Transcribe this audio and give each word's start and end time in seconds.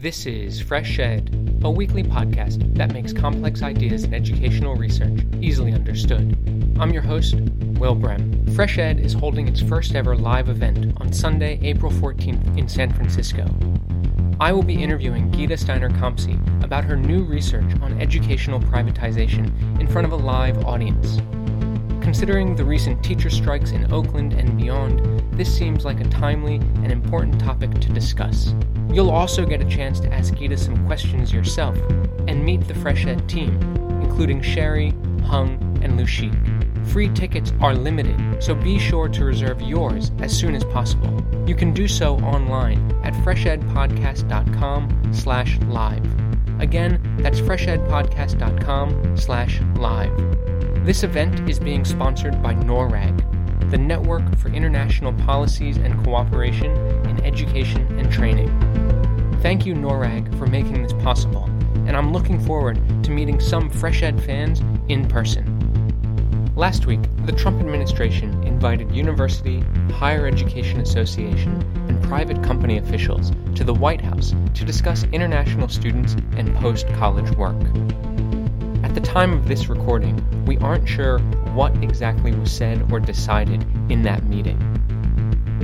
This 0.00 0.26
is 0.26 0.60
Fresh 0.60 1.00
Ed, 1.00 1.60
a 1.64 1.68
weekly 1.68 2.04
podcast 2.04 2.76
that 2.76 2.92
makes 2.92 3.12
complex 3.12 3.62
ideas 3.62 4.04
in 4.04 4.14
educational 4.14 4.76
research 4.76 5.26
easily 5.42 5.72
understood. 5.72 6.38
I'm 6.78 6.92
your 6.92 7.02
host, 7.02 7.34
Will 7.80 7.96
Brehm. 7.96 8.46
Fresh 8.54 8.78
Ed 8.78 9.00
is 9.00 9.12
holding 9.12 9.48
its 9.48 9.60
first 9.60 9.96
ever 9.96 10.14
live 10.14 10.50
event 10.50 10.96
on 10.98 11.12
Sunday, 11.12 11.58
April 11.62 11.90
14th 11.90 12.56
in 12.56 12.68
San 12.68 12.92
Francisco. 12.94 13.44
I 14.38 14.52
will 14.52 14.62
be 14.62 14.80
interviewing 14.80 15.32
Gita 15.32 15.56
Steiner 15.56 15.90
Khamsi 15.90 16.62
about 16.62 16.84
her 16.84 16.96
new 16.96 17.24
research 17.24 17.74
on 17.82 18.00
educational 18.00 18.60
privatization 18.60 19.80
in 19.80 19.88
front 19.88 20.06
of 20.06 20.12
a 20.12 20.16
live 20.16 20.64
audience. 20.64 21.18
Considering 22.00 22.56
the 22.56 22.64
recent 22.64 23.02
teacher 23.04 23.30
strikes 23.30 23.72
in 23.72 23.92
Oakland 23.92 24.32
and 24.32 24.56
beyond, 24.56 25.00
this 25.32 25.54
seems 25.54 25.84
like 25.84 26.00
a 26.00 26.08
timely 26.08 26.56
and 26.56 26.90
important 26.90 27.38
topic 27.40 27.70
to 27.80 27.92
discuss. 27.92 28.54
You'll 28.90 29.10
also 29.10 29.44
get 29.44 29.60
a 29.60 29.64
chance 29.64 30.00
to 30.00 30.12
ask 30.12 30.34
Gita 30.34 30.56
some 30.56 30.86
questions 30.86 31.32
yourself 31.32 31.76
and 32.26 32.44
meet 32.44 32.66
the 32.66 32.74
Fresh 32.74 33.06
Ed 33.06 33.28
team, 33.28 33.60
including 34.02 34.40
Sherry, 34.40 34.94
Hung, 35.24 35.58
and 35.82 35.98
Lushik. 35.98 36.34
Free 36.88 37.10
tickets 37.10 37.52
are 37.60 37.74
limited, 37.74 38.42
so 38.42 38.54
be 38.54 38.78
sure 38.78 39.08
to 39.08 39.24
reserve 39.24 39.60
yours 39.60 40.10
as 40.20 40.36
soon 40.36 40.54
as 40.54 40.64
possible. 40.64 41.22
You 41.46 41.54
can 41.54 41.72
do 41.72 41.86
so 41.86 42.16
online 42.20 42.90
at 43.04 43.12
freshedpodcast.com 43.14 45.12
slash 45.12 45.58
live. 45.68 46.04
Again, 46.60 47.16
that's 47.18 47.40
freshedpodcast.com 47.40 49.16
slash 49.16 49.60
live. 49.76 50.57
This 50.84 51.02
event 51.02 51.48
is 51.48 51.58
being 51.58 51.84
sponsored 51.84 52.42
by 52.42 52.54
NORRAG, 52.54 53.70
the 53.70 53.78
Network 53.78 54.36
for 54.38 54.48
International 54.48 55.12
Policies 55.12 55.76
and 55.76 56.02
Cooperation 56.04 56.70
in 57.06 57.22
Education 57.24 57.86
and 57.98 58.10
Training. 58.10 58.48
Thank 59.42 59.66
you, 59.66 59.74
NORRAG, 59.74 60.36
for 60.38 60.46
making 60.46 60.82
this 60.82 60.94
possible, 60.94 61.44
and 61.86 61.96
I'm 61.96 62.12
looking 62.12 62.40
forward 62.40 62.76
to 63.04 63.10
meeting 63.10 63.38
some 63.38 63.68
Fresh 63.68 64.02
Ed 64.02 64.22
fans 64.22 64.62
in 64.88 65.06
person. 65.06 65.54
Last 66.56 66.86
week, 66.86 67.00
the 67.24 67.32
Trump 67.32 67.60
administration 67.60 68.42
invited 68.42 68.90
university, 68.90 69.60
higher 69.92 70.26
education 70.26 70.80
association, 70.80 71.62
and 71.88 72.02
private 72.02 72.42
company 72.42 72.78
officials 72.78 73.30
to 73.54 73.62
the 73.62 73.74
White 73.74 74.00
House 74.00 74.34
to 74.54 74.64
discuss 74.64 75.04
international 75.12 75.68
students 75.68 76.16
and 76.36 76.52
post 76.56 76.88
college 76.94 77.30
work. 77.36 77.60
At 78.82 78.94
the 78.94 79.00
time 79.00 79.32
of 79.32 79.46
this 79.46 79.68
recording, 79.68 80.17
we 80.48 80.56
aren't 80.58 80.88
sure 80.88 81.18
what 81.52 81.76
exactly 81.84 82.32
was 82.32 82.50
said 82.50 82.90
or 82.90 82.98
decided 82.98 83.62
in 83.90 84.02
that 84.02 84.24
meeting. 84.24 84.58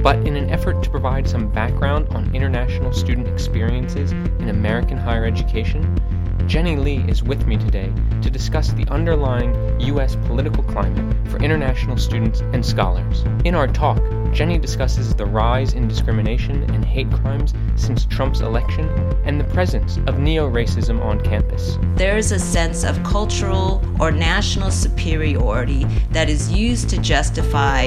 But 0.02 0.16
in 0.26 0.36
an 0.36 0.50
effort 0.50 0.82
to 0.82 0.90
provide 0.90 1.26
some 1.26 1.50
background 1.50 2.06
on 2.10 2.34
international 2.34 2.92
student 2.92 3.26
experiences 3.26 4.12
in 4.12 4.50
American 4.50 4.98
higher 4.98 5.24
education, 5.24 5.98
Jenny 6.46 6.76
Lee 6.76 7.02
is 7.08 7.22
with 7.22 7.46
me 7.46 7.56
today 7.56 7.90
to 8.20 8.28
discuss 8.28 8.72
the 8.72 8.86
underlying 8.90 9.80
U.S. 9.80 10.16
political 10.26 10.62
climate 10.64 11.16
for 11.30 11.42
international 11.42 11.96
students 11.96 12.40
and 12.52 12.64
scholars. 12.64 13.24
In 13.46 13.54
our 13.54 13.66
talk, 13.66 14.02
Jenny 14.34 14.58
discusses 14.58 15.14
the 15.14 15.24
rise 15.24 15.74
in 15.74 15.86
discrimination 15.86 16.64
and 16.74 16.84
hate 16.84 17.08
crimes 17.12 17.54
since 17.76 18.04
Trump's 18.04 18.40
election 18.40 18.88
and 19.24 19.38
the 19.40 19.44
presence 19.44 19.98
of 20.08 20.18
neo 20.18 20.50
racism 20.50 21.00
on 21.04 21.20
campus. 21.20 21.78
There 21.94 22.18
is 22.18 22.32
a 22.32 22.38
sense 22.40 22.82
of 22.82 23.00
cultural 23.04 23.80
or 24.00 24.10
national 24.10 24.72
superiority 24.72 25.84
that 26.10 26.28
is 26.28 26.50
used 26.50 26.90
to 26.90 26.98
justify 26.98 27.82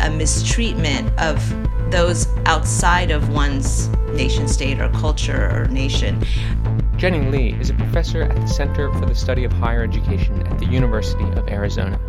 a 0.00 0.10
mistreatment 0.10 1.08
of 1.20 1.40
those 1.92 2.26
outside 2.46 3.12
of 3.12 3.28
one's 3.28 3.88
nation 4.08 4.48
state 4.48 4.80
or 4.80 4.88
culture 4.88 5.50
or 5.54 5.66
nation. 5.66 6.20
Jenny 6.96 7.30
Lee 7.30 7.54
is 7.60 7.70
a 7.70 7.74
professor 7.74 8.22
at 8.22 8.34
the 8.34 8.48
Center 8.48 8.92
for 8.94 9.06
the 9.06 9.14
Study 9.14 9.44
of 9.44 9.52
Higher 9.52 9.84
Education 9.84 10.44
at 10.48 10.58
the 10.58 10.66
University 10.66 11.24
of 11.38 11.48
Arizona. 11.48 12.00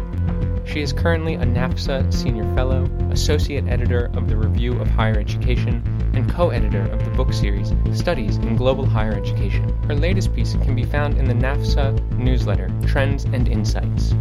She 0.66 0.82
is 0.82 0.94
currently 0.94 1.36
a 1.36 1.46
NAFSA 1.46 2.12
Senior 2.14 2.52
Fellow, 2.56 2.86
Associate 3.12 3.68
Editor 3.68 4.10
of 4.16 4.28
the 4.28 4.38
Review 4.38 4.80
of 4.80 4.88
Higher 4.88 5.20
Education, 5.20 5.84
and 6.14 6.30
co 6.32 6.50
editor 6.50 6.82
of 6.92 7.04
the 7.04 7.12
book 7.12 7.34
series 7.34 7.74
Studies 7.94 8.38
in 8.38 8.56
Global 8.56 8.86
Higher 8.86 9.14
Education. 9.14 9.70
Her 9.84 9.94
latest 9.94 10.34
piece 10.34 10.54
can 10.54 10.74
be 10.74 10.86
found 10.86 11.18
in 11.18 11.26
the 11.26 11.34
NAFSA 11.34 12.18
newsletter 12.18 12.72
Trends 12.88 13.26
and 13.26 13.48
Insights. 13.48 14.16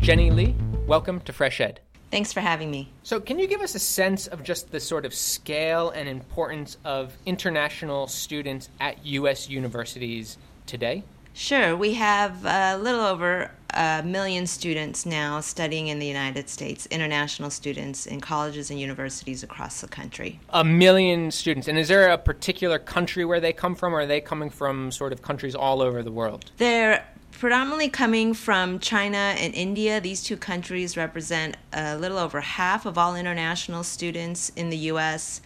Jenny 0.00 0.30
Lee, 0.30 0.56
welcome 0.86 1.20
to 1.20 1.32
Fresh 1.32 1.60
Ed. 1.60 1.80
Thanks 2.10 2.32
for 2.32 2.40
having 2.40 2.70
me. 2.70 2.90
So, 3.02 3.20
can 3.20 3.38
you 3.38 3.46
give 3.46 3.60
us 3.60 3.74
a 3.74 3.78
sense 3.78 4.26
of 4.26 4.42
just 4.42 4.72
the 4.72 4.80
sort 4.80 5.04
of 5.04 5.12
scale 5.12 5.90
and 5.90 6.08
importance 6.08 6.78
of 6.84 7.14
international 7.26 8.06
students 8.06 8.70
at 8.80 9.04
U.S. 9.04 9.50
universities 9.50 10.38
today? 10.66 11.04
Sure. 11.34 11.76
We 11.76 11.94
have 11.94 12.44
a 12.44 12.78
little 12.78 13.02
over 13.02 13.52
a 13.74 14.02
million 14.02 14.46
students 14.46 15.04
now 15.04 15.40
studying 15.40 15.88
in 15.88 15.98
the 15.98 16.06
United 16.06 16.48
States, 16.48 16.86
international 16.86 17.50
students 17.50 18.06
in 18.06 18.20
colleges 18.20 18.70
and 18.70 18.80
universities 18.80 19.42
across 19.42 19.80
the 19.80 19.88
country. 19.88 20.40
A 20.50 20.64
million 20.64 21.30
students. 21.30 21.68
And 21.68 21.78
is 21.78 21.88
there 21.88 22.08
a 22.08 22.18
particular 22.18 22.78
country 22.78 23.24
where 23.24 23.40
they 23.40 23.52
come 23.52 23.74
from, 23.74 23.94
or 23.94 24.00
are 24.00 24.06
they 24.06 24.20
coming 24.20 24.50
from 24.50 24.90
sort 24.90 25.12
of 25.12 25.22
countries 25.22 25.54
all 25.54 25.82
over 25.82 26.02
the 26.02 26.12
world? 26.12 26.50
They're 26.56 27.06
predominantly 27.32 27.88
coming 27.88 28.34
from 28.34 28.78
China 28.78 29.34
and 29.38 29.54
India. 29.54 30.00
These 30.00 30.22
two 30.22 30.36
countries 30.36 30.96
represent 30.96 31.56
a 31.72 31.96
little 31.96 32.18
over 32.18 32.40
half 32.40 32.86
of 32.86 32.98
all 32.98 33.14
international 33.14 33.84
students 33.84 34.50
in 34.56 34.70
the 34.70 34.78
U.S. 34.78 35.40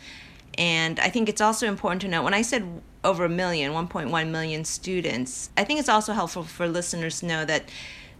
And 0.57 1.01
I 1.01 1.11
think 1.11 1.29
it's 1.29 1.41
also 1.41 1.67
important 1.67 2.03
to 2.03 2.09
note 2.09 2.23
when 2.23 2.35
I 2.35 2.43
said 2.43 2.81
over 3.05 3.25
a 3.25 3.29
million, 3.29 3.73
1.1 3.73 4.31
million 4.31 4.65
students, 4.65 5.51
I 5.57 5.65
think 5.65 5.81
it's 5.81 5.89
also 5.89 6.13
helpful 6.13 6.45
for 6.45 6.69
listeners 6.69 7.21
to 7.21 7.27
know 7.27 7.45
that 7.45 7.65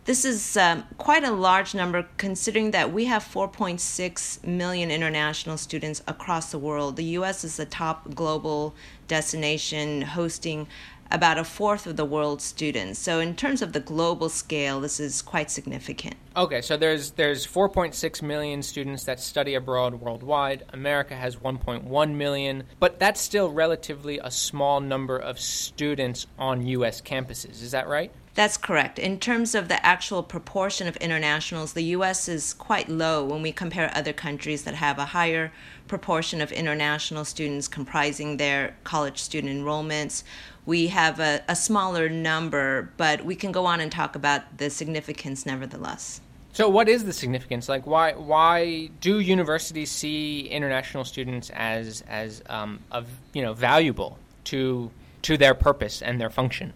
this 0.05 0.25
is 0.25 0.57
um, 0.57 0.85
quite 0.99 1.23
a 1.23 1.31
large 1.31 1.75
number 1.75 2.07
considering 2.17 2.73
that 2.73 2.93
we 2.93 3.05
have 3.05 3.23
4.6 3.23 4.45
million 4.45 4.91
international 4.91 5.57
students 5.57 6.03
across 6.09 6.51
the 6.51 6.59
world. 6.59 6.97
The 6.97 7.05
US 7.21 7.45
is 7.45 7.57
the 7.57 7.67
top 7.67 8.15
global 8.15 8.75
destination 9.07 10.03
hosting 10.03 10.67
about 11.13 11.37
a 11.37 11.45
fourth 11.45 11.87
of 11.87 11.97
the 11.97 12.05
world's 12.05 12.43
students. 12.43 12.99
So 12.99 13.21
in 13.21 13.37
terms 13.37 13.61
of 13.61 13.75
the 13.75 13.81
global 13.81 14.29
scale, 14.29 14.81
this 14.81 14.99
is 14.99 15.21
quite 15.21 15.51
significant. 15.51 16.15
Okay, 16.35 16.63
so 16.63 16.77
there's 16.77 17.11
there's 17.13 17.47
4.6 17.47 18.23
million 18.23 18.63
students 18.63 19.05
that 19.05 19.21
study 19.21 19.55
abroad 19.55 19.95
worldwide. 19.95 20.65
America 20.73 21.15
has 21.15 21.37
1.1 21.37 22.15
million, 22.15 22.65
but 22.81 22.99
that's 22.99 23.21
still 23.21 23.51
relatively 23.51 24.19
a 24.19 24.31
small 24.31 24.81
number 24.81 25.19
of 25.19 25.39
students 25.39 26.27
on 26.39 26.67
US 26.67 27.03
campuses. 27.03 27.63
Is 27.63 27.73
that 27.73 27.87
right? 27.87 28.11
That's 28.35 28.57
correct. 28.57 28.99
In 28.99 29.19
terms 29.19 29.55
of 29.55 29.69
the 29.69 29.85
actual 29.85 30.23
proportion 30.23 30.89
of 30.89 30.97
internationals, 30.97 31.75
the 31.75 31.83
US 31.97 32.29
is 32.29 32.55
quite 32.55 32.89
low 32.89 33.23
when 33.23 33.43
we 33.43 33.53
compare 33.53 33.91
other 33.95 34.15
countries 34.15 34.65
that 34.65 34.75
have 34.75 34.99
a 34.99 35.07
higher 35.07 35.53
proportion 35.87 36.41
of 36.41 36.51
international 36.51 37.27
students 37.27 37.69
comprising 37.69 38.39
their 38.39 38.75
college 38.85 39.19
student 39.19 39.53
enrollments. 39.55 40.23
We 40.65 40.87
have 40.89 41.21
a, 41.21 41.43
a 41.47 41.55
smaller 41.55 42.09
number, 42.09 42.91
but 42.97 43.23
we 43.23 43.35
can 43.35 43.53
go 43.53 43.67
on 43.67 43.81
and 43.81 43.93
talk 43.93 44.17
about 44.17 44.57
the 44.57 44.71
significance 44.71 45.45
nevertheless. 45.45 46.23
So, 46.55 46.69
what 46.69 46.89
is 46.89 47.05
the 47.05 47.13
significance? 47.13 47.69
Like, 47.69 47.87
why 47.87 48.13
why 48.13 48.91
do 49.01 49.21
universities 49.21 49.91
see 49.91 50.49
international 50.49 51.05
students 51.05 51.51
as 51.51 52.03
as 52.09 52.43
um, 52.49 52.81
of 52.91 53.07
you 53.33 53.43
know 53.43 53.55
valuable 53.55 54.19
to 54.45 54.91
to 55.23 55.37
their 55.39 55.55
purpose 55.55 56.03
and 56.03 56.21
their 56.21 56.31
function? 56.31 56.75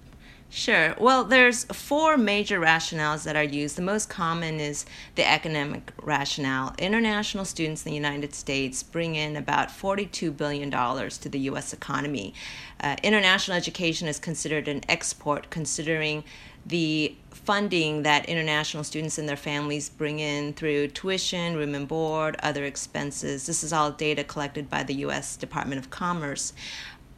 Sure. 0.57 0.95
Well, 0.99 1.25
there's 1.25 1.65
four 1.65 2.17
major 2.17 2.59
rationales 2.59 3.25
that 3.25 3.37
are 3.37 3.45
used. 3.45 3.77
The 3.77 3.83
most 3.83 4.09
common 4.09 4.59
is 4.59 4.87
the 5.15 5.31
economic 5.31 5.93
rationale. 6.01 6.75
International 6.79 7.45
students 7.45 7.85
in 7.85 7.91
the 7.91 7.95
United 7.95 8.35
States 8.35 8.83
bring 8.83 9.17
in 9.17 9.37
about 9.37 9.69
$42 9.69 10.35
billion 10.35 10.71
to 10.71 11.29
the 11.29 11.39
U.S. 11.41 11.75
economy. 11.75 12.33
Uh, 12.81 12.97
international 13.03 13.55
education 13.55 14.09
is 14.09 14.19
considered 14.19 14.67
an 14.67 14.81
export, 14.89 15.51
considering 15.51 16.25
the 16.65 17.15
funding 17.33 18.03
that 18.05 18.25
international 18.25 18.83
students 18.83 19.19
and 19.19 19.29
their 19.29 19.37
families 19.37 19.91
bring 19.91 20.21
in 20.21 20.55
through 20.55 20.89
tuition, 20.89 21.55
room 21.57 21.75
and 21.75 21.87
board, 21.87 22.35
other 22.43 22.65
expenses. 22.65 23.45
This 23.45 23.63
is 23.63 23.75
all 23.75 23.91
data 23.91 24.25
collected 24.25 24.71
by 24.71 24.85
the 24.85 24.95
U.S. 24.95 25.37
Department 25.37 25.79
of 25.79 25.91
Commerce. 25.91 26.55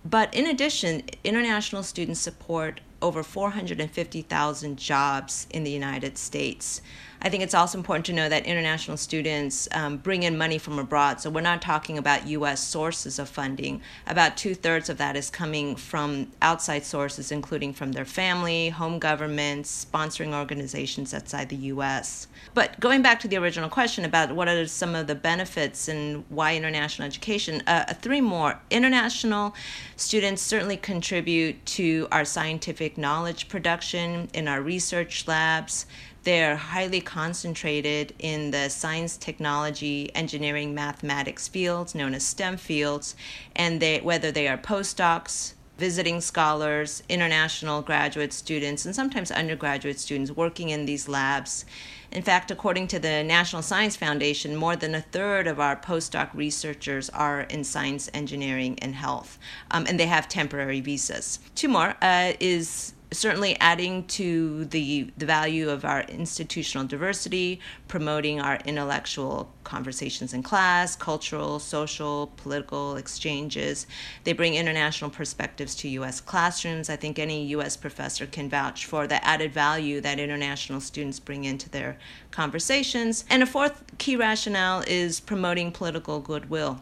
But 0.05 0.35
in 0.35 0.47
addition, 0.47 1.05
international 1.23 1.85
students 1.85 2.19
support 2.19 2.81
over 3.01 3.23
450,000 3.23 4.79
jobs 4.79 5.47
in 5.51 5.65
the 5.65 5.71
United 5.71 6.19
States. 6.19 6.83
I 7.21 7.29
think 7.29 7.43
it's 7.43 7.55
also 7.55 7.79
important 7.79 8.07
to 8.07 8.13
know 8.13 8.29
that 8.29 8.47
international 8.47 8.97
students 8.97 9.69
um, 9.73 9.97
bring 9.97 10.23
in 10.23 10.39
money 10.39 10.59
from 10.59 10.79
abroad. 10.79 11.21
So 11.21 11.31
we're 11.31 11.41
not 11.41 11.61
talking 11.61 11.99
about 11.99 12.29
U.S. 12.29 12.63
sources 12.63 13.19
of 13.19 13.29
funding. 13.29 13.83
About 14.07 14.37
two 14.37 14.55
thirds 14.55 14.89
of 14.89 14.99
that 14.99 15.17
is 15.17 15.29
coming 15.29 15.75
from 15.75 16.31
outside 16.41 16.85
sources, 16.85 17.33
including 17.33 17.73
from 17.73 17.93
their 17.93 18.05
family, 18.05 18.69
home 18.69 18.99
governments, 18.99 19.87
sponsoring 19.93 20.33
organizations 20.33 21.13
outside 21.13 21.49
the 21.49 21.57
U.S. 21.57 22.29
But 22.55 22.79
going 22.79 23.03
back 23.03 23.19
to 23.21 23.29
the 23.29 23.37
original 23.37 23.69
question 23.69 24.05
about 24.05 24.33
what 24.33 24.47
are 24.47 24.67
some 24.67 24.95
of 24.95 25.09
the 25.09 25.15
benefits 25.15 25.89
and 25.89 26.25
why 26.29 26.55
international 26.55 27.07
education, 27.07 27.63
uh, 27.67 27.85
uh 27.89 27.95
three 27.95 28.21
more. 28.21 28.61
International 28.71 29.55
students 29.97 30.43
certainly 30.43 30.77
contribute 30.77 31.65
to 31.67 32.07
our 32.13 32.25
scientific 32.25 32.97
knowledge 32.97 33.49
production 33.49 34.29
in 34.35 34.47
our 34.47 34.63
research 34.63 35.27
labs. 35.27 35.87
They're 36.29 36.57
highly 36.57 37.01
concentrated 37.01 38.13
in 38.19 38.51
the 38.51 38.69
science, 38.69 39.17
technology, 39.17 40.15
engineering, 40.15 40.75
mathematics 40.75 41.49
fields 41.49 41.95
known 41.95 42.13
as 42.13 42.23
STEM 42.23 42.59
fields, 42.59 43.17
and 43.57 43.81
they, 43.81 44.01
whether 44.01 44.31
they 44.31 44.47
are 44.47 44.59
postdocs, 44.59 45.55
visiting 45.79 46.21
scholars, 46.21 47.03
international 47.09 47.81
graduate 47.81 48.35
students, 48.35 48.85
and 48.85 48.95
sometimes 48.95 49.31
undergraduate 49.31 49.99
students 49.99 50.31
working 50.31 50.69
in 50.69 50.85
these 50.85 51.09
labs. 51.09 51.65
In 52.13 52.23
fact, 52.23 52.51
according 52.51 52.89
to 52.89 52.99
the 52.99 53.25
National 53.25 53.63
Science 53.63 53.97
Foundation, 53.97 54.55
more 54.55 54.77
than 54.77 54.95
a 54.95 55.01
third 55.01 55.47
of 55.47 55.59
our 55.59 55.77
postdoc 55.77 56.29
researchers 56.35 57.09
are 57.09 57.41
in 57.41 57.65
science, 57.65 58.11
engineering, 58.13 58.79
and 58.81 58.95
health, 58.95 59.39
um, 59.71 59.87
and 59.89 59.99
they 59.99 60.07
have 60.07 60.29
temporary 60.29 60.83
visas. 60.83 61.39
Two 61.55 61.69
more 61.69 61.95
uh, 62.03 62.35
is 62.39 62.93
certainly 63.11 63.59
adding 63.61 64.05
to 64.07 64.65
the, 64.67 65.11
the 65.17 65.27
value 65.27 65.71
of 65.71 65.85
our 65.85 66.03
institutional 66.03 66.87
diversity, 66.87 67.61
promoting 67.87 68.41
our 68.41 68.57
intellectual 68.65 69.53
conversations 69.65 70.35
in 70.35 70.43
class, 70.43 70.95
cultural, 70.97 71.59
social, 71.59 72.33
political 72.37 72.97
exchanges. 72.97 73.87
They 74.25 74.33
bring 74.33 74.55
international 74.55 75.11
perspectives 75.11 75.75
to 75.77 75.89
U.S. 75.89 76.21
classrooms. 76.21 76.91
I 76.91 76.97
think 76.97 77.19
any 77.19 77.47
U.S. 77.47 77.77
professor 77.77 78.27
can 78.27 78.49
vouch 78.49 78.87
for 78.87 79.07
the 79.07 79.25
added 79.25 79.53
value 79.53 80.01
that 80.01 80.19
international 80.19 80.81
students 80.81 81.19
bring 81.19 81.45
into 81.45 81.69
their 81.71 81.99
conversations. 82.31 83.25
And 83.31 83.43
a 83.43 83.47
fourth 83.47 83.83
key 83.99 84.17
rationale 84.17 84.85
is 84.87 85.21
promoting 85.21 85.73
political 85.73 86.21
goodwill. 86.21 86.81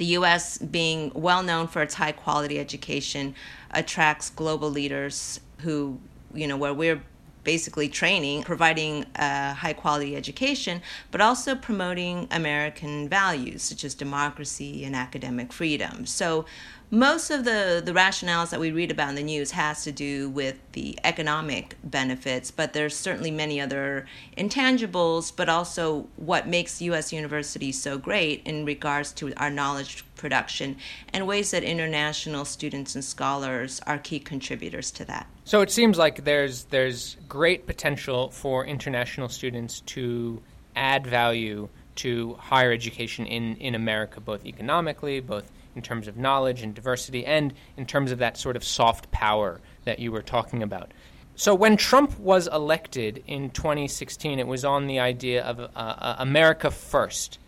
The 0.00 0.06
U.S., 0.16 0.56
being 0.56 1.12
well 1.14 1.42
known 1.42 1.68
for 1.68 1.82
its 1.82 1.92
high 1.92 2.12
quality 2.12 2.58
education, 2.58 3.34
attracts 3.70 4.30
global 4.30 4.70
leaders 4.70 5.40
who, 5.58 6.00
you 6.32 6.46
know, 6.46 6.56
where 6.56 6.72
we're 6.72 7.02
basically 7.44 7.88
training, 7.88 8.42
providing 8.42 9.06
a 9.16 9.54
high 9.54 9.72
quality 9.72 10.16
education, 10.16 10.82
but 11.10 11.20
also 11.20 11.54
promoting 11.54 12.28
American 12.30 13.08
values 13.08 13.62
such 13.62 13.84
as 13.84 13.94
democracy 13.94 14.84
and 14.84 14.94
academic 14.94 15.52
freedom. 15.52 16.06
So 16.06 16.46
most 16.92 17.30
of 17.30 17.44
the, 17.44 17.80
the 17.84 17.92
rationales 17.92 18.50
that 18.50 18.58
we 18.58 18.72
read 18.72 18.90
about 18.90 19.10
in 19.10 19.14
the 19.14 19.22
news 19.22 19.52
has 19.52 19.84
to 19.84 19.92
do 19.92 20.28
with 20.28 20.56
the 20.72 20.98
economic 21.04 21.76
benefits, 21.84 22.50
but 22.50 22.72
there's 22.72 22.96
certainly 22.96 23.30
many 23.30 23.60
other 23.60 24.06
intangibles, 24.36 25.32
but 25.34 25.48
also 25.48 26.08
what 26.16 26.48
makes 26.48 26.82
U.S. 26.82 27.12
universities 27.12 27.80
so 27.80 27.96
great 27.96 28.42
in 28.44 28.64
regards 28.64 29.12
to 29.12 29.32
our 29.36 29.50
knowledge 29.50 30.04
production 30.20 30.76
and 31.12 31.26
ways 31.26 31.50
that 31.50 31.64
international 31.64 32.44
students 32.44 32.94
and 32.94 33.02
scholars 33.02 33.80
are 33.86 33.98
key 33.98 34.20
contributors 34.20 34.90
to 34.92 35.04
that. 35.06 35.26
So 35.44 35.62
it 35.62 35.70
seems 35.70 35.98
like 35.98 36.24
there's 36.24 36.64
there's 36.64 37.16
great 37.28 37.66
potential 37.66 38.30
for 38.30 38.66
international 38.66 39.28
students 39.28 39.80
to 39.94 40.40
add 40.76 41.06
value 41.06 41.68
to 41.96 42.34
higher 42.34 42.70
education 42.70 43.26
in, 43.26 43.56
in 43.56 43.74
America, 43.74 44.20
both 44.20 44.46
economically, 44.46 45.20
both 45.20 45.50
in 45.74 45.82
terms 45.82 46.06
of 46.06 46.16
knowledge 46.16 46.62
and 46.62 46.74
diversity, 46.74 47.24
and 47.26 47.52
in 47.76 47.86
terms 47.86 48.12
of 48.12 48.18
that 48.18 48.36
sort 48.36 48.56
of 48.56 48.62
soft 48.62 49.10
power 49.10 49.60
that 49.84 49.98
you 49.98 50.12
were 50.12 50.22
talking 50.22 50.62
about. 50.62 50.92
So 51.36 51.54
when 51.54 51.76
Trump 51.76 52.18
was 52.18 52.46
elected 52.48 53.22
in 53.26 53.50
2016, 53.50 54.38
it 54.38 54.46
was 54.46 54.64
on 54.64 54.86
the 54.86 54.98
idea 54.98 55.42
of 55.42 55.58
uh, 55.58 55.68
uh, 55.74 56.16
America 56.18 56.70
first. 56.70 57.38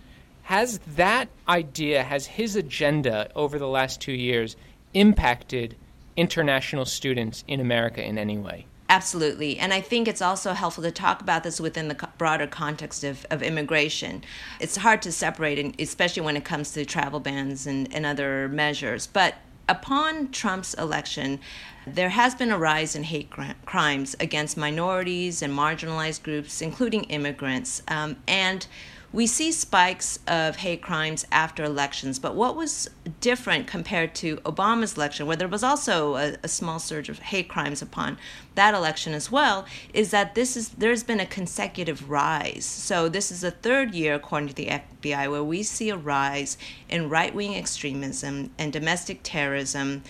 Has 0.42 0.78
that 0.96 1.28
idea, 1.48 2.02
has 2.02 2.26
his 2.26 2.56
agenda 2.56 3.30
over 3.34 3.58
the 3.58 3.68
last 3.68 4.00
two 4.00 4.12
years 4.12 4.56
impacted 4.94 5.76
international 6.16 6.84
students 6.84 7.44
in 7.46 7.60
America 7.60 8.04
in 8.04 8.18
any 8.18 8.38
way? 8.38 8.66
Absolutely. 8.88 9.58
And 9.58 9.72
I 9.72 9.80
think 9.80 10.06
it's 10.06 10.20
also 10.20 10.52
helpful 10.52 10.82
to 10.84 10.90
talk 10.90 11.22
about 11.22 11.44
this 11.44 11.58
within 11.58 11.88
the 11.88 12.08
broader 12.18 12.46
context 12.46 13.04
of, 13.04 13.24
of 13.30 13.42
immigration. 13.42 14.22
It's 14.60 14.76
hard 14.76 15.00
to 15.02 15.12
separate, 15.12 15.80
especially 15.80 16.22
when 16.22 16.36
it 16.36 16.44
comes 16.44 16.72
to 16.72 16.84
travel 16.84 17.18
bans 17.18 17.66
and, 17.66 17.92
and 17.94 18.04
other 18.04 18.48
measures. 18.48 19.06
But 19.06 19.36
upon 19.66 20.30
Trump's 20.30 20.74
election, 20.74 21.40
there 21.86 22.10
has 22.10 22.34
been 22.34 22.52
a 22.52 22.58
rise 22.58 22.94
in 22.94 23.04
hate 23.04 23.30
crimes 23.64 24.14
against 24.20 24.58
minorities 24.58 25.40
and 25.40 25.54
marginalized 25.54 26.22
groups, 26.22 26.60
including 26.60 27.04
immigrants. 27.04 27.82
Um, 27.88 28.16
and 28.28 28.66
we 29.12 29.26
see 29.26 29.52
spikes 29.52 30.18
of 30.26 30.56
hate 30.56 30.80
crimes 30.80 31.26
after 31.30 31.62
elections, 31.62 32.18
but 32.18 32.34
what 32.34 32.56
was 32.56 32.88
different 33.20 33.66
compared 33.66 34.14
to 34.14 34.38
Obama's 34.38 34.96
election, 34.96 35.26
where 35.26 35.36
there 35.36 35.48
was 35.48 35.62
also 35.62 36.16
a, 36.16 36.36
a, 36.42 36.48
small 36.48 36.78
surge 36.78 37.10
of 37.10 37.18
hate 37.18 37.48
crimes 37.48 37.82
upon 37.82 38.16
that 38.54 38.72
election 38.72 39.12
as 39.12 39.30
well, 39.30 39.66
is 39.92 40.10
that 40.12 40.34
this 40.34 40.56
is 40.56 40.70
there's 40.70 41.04
been 41.04 41.20
a 41.20 41.26
consecutive 41.26 42.08
rise. 42.08 42.64
So 42.64 43.08
this 43.08 43.30
is 43.30 43.42
the 43.42 43.50
third 43.50 43.94
year, 43.94 44.14
according 44.14 44.48
to 44.48 44.54
the 44.54 44.68
FBI, 44.68 45.30
where 45.30 45.44
we 45.44 45.62
see 45.62 45.90
a 45.90 45.96
rise 45.96 46.56
in 46.88 47.10
right-wing 47.10 47.54
extremism 47.54 48.50
and 48.58 48.72
domestic 48.72 49.20
terrorism 49.22 50.02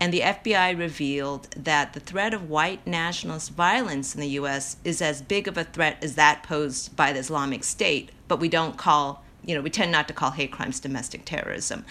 and 0.00 0.12
the 0.12 0.20
FBI 0.20 0.78
revealed 0.78 1.50
that 1.56 1.92
the 1.92 1.98
threat 2.00 2.32
of 2.32 2.48
white 2.48 2.86
nationalist 2.86 3.50
violence 3.50 4.14
in 4.14 4.20
the 4.20 4.28
U.S. 4.28 4.76
is 4.84 5.02
as 5.02 5.22
big 5.22 5.48
of 5.48 5.58
a 5.58 5.64
threat 5.64 5.98
as 6.02 6.14
that 6.14 6.44
posed 6.44 6.94
by 6.94 7.12
the 7.12 7.18
Islamic 7.18 7.64
State, 7.64 8.12
but 8.28 8.38
we 8.38 8.48
don't 8.48 8.76
call, 8.76 9.24
you 9.44 9.54
know, 9.54 9.60
we 9.60 9.70
tend 9.70 9.90
not 9.90 10.06
to 10.08 10.14
call 10.14 10.30
hate 10.30 10.52
crimes 10.52 10.78
domestic 10.78 11.24
terrorism. 11.24 11.84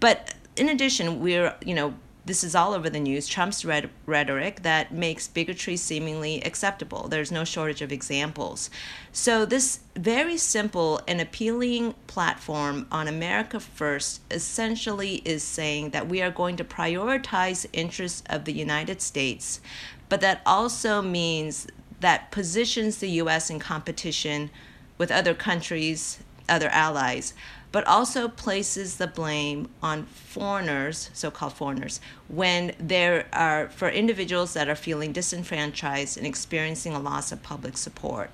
But 0.00 0.34
in 0.56 0.68
addition, 0.68 1.20
we're, 1.20 1.54
you 1.64 1.74
know, 1.74 1.94
this 2.24 2.44
is 2.44 2.54
all 2.54 2.72
over 2.72 2.88
the 2.88 3.00
news 3.00 3.26
Trump's 3.26 3.64
rhetoric 3.64 4.62
that 4.62 4.92
makes 4.92 5.26
bigotry 5.26 5.76
seemingly 5.76 6.40
acceptable. 6.42 7.08
There's 7.08 7.32
no 7.32 7.44
shortage 7.44 7.82
of 7.82 7.90
examples. 7.90 8.70
So, 9.10 9.44
this 9.44 9.80
very 9.96 10.36
simple 10.36 11.00
and 11.08 11.20
appealing 11.20 11.94
platform 12.06 12.86
on 12.92 13.08
America 13.08 13.58
First 13.58 14.20
essentially 14.30 15.16
is 15.24 15.42
saying 15.42 15.90
that 15.90 16.08
we 16.08 16.22
are 16.22 16.30
going 16.30 16.56
to 16.56 16.64
prioritize 16.64 17.66
interests 17.72 18.22
of 18.26 18.44
the 18.44 18.52
United 18.52 19.02
States, 19.02 19.60
but 20.08 20.20
that 20.20 20.42
also 20.46 21.02
means 21.02 21.66
that 21.98 22.30
positions 22.30 22.98
the 22.98 23.10
U.S. 23.10 23.50
in 23.50 23.58
competition 23.58 24.50
with 25.02 25.10
other 25.10 25.34
countries, 25.34 26.20
other 26.48 26.68
allies 26.68 27.34
but 27.72 27.86
also 27.86 28.28
places 28.28 28.98
the 28.98 29.06
blame 29.06 29.68
on 29.82 30.04
foreigners, 30.04 31.10
so 31.14 31.30
called 31.30 31.54
foreigners, 31.54 32.00
when 32.28 32.74
there 32.78 33.26
are 33.32 33.70
for 33.70 33.88
individuals 33.88 34.52
that 34.52 34.68
are 34.68 34.76
feeling 34.76 35.10
disenfranchised 35.10 36.18
and 36.18 36.26
experiencing 36.26 36.92
a 36.92 37.00
loss 37.00 37.32
of 37.32 37.42
public 37.42 37.78
support. 37.78 38.30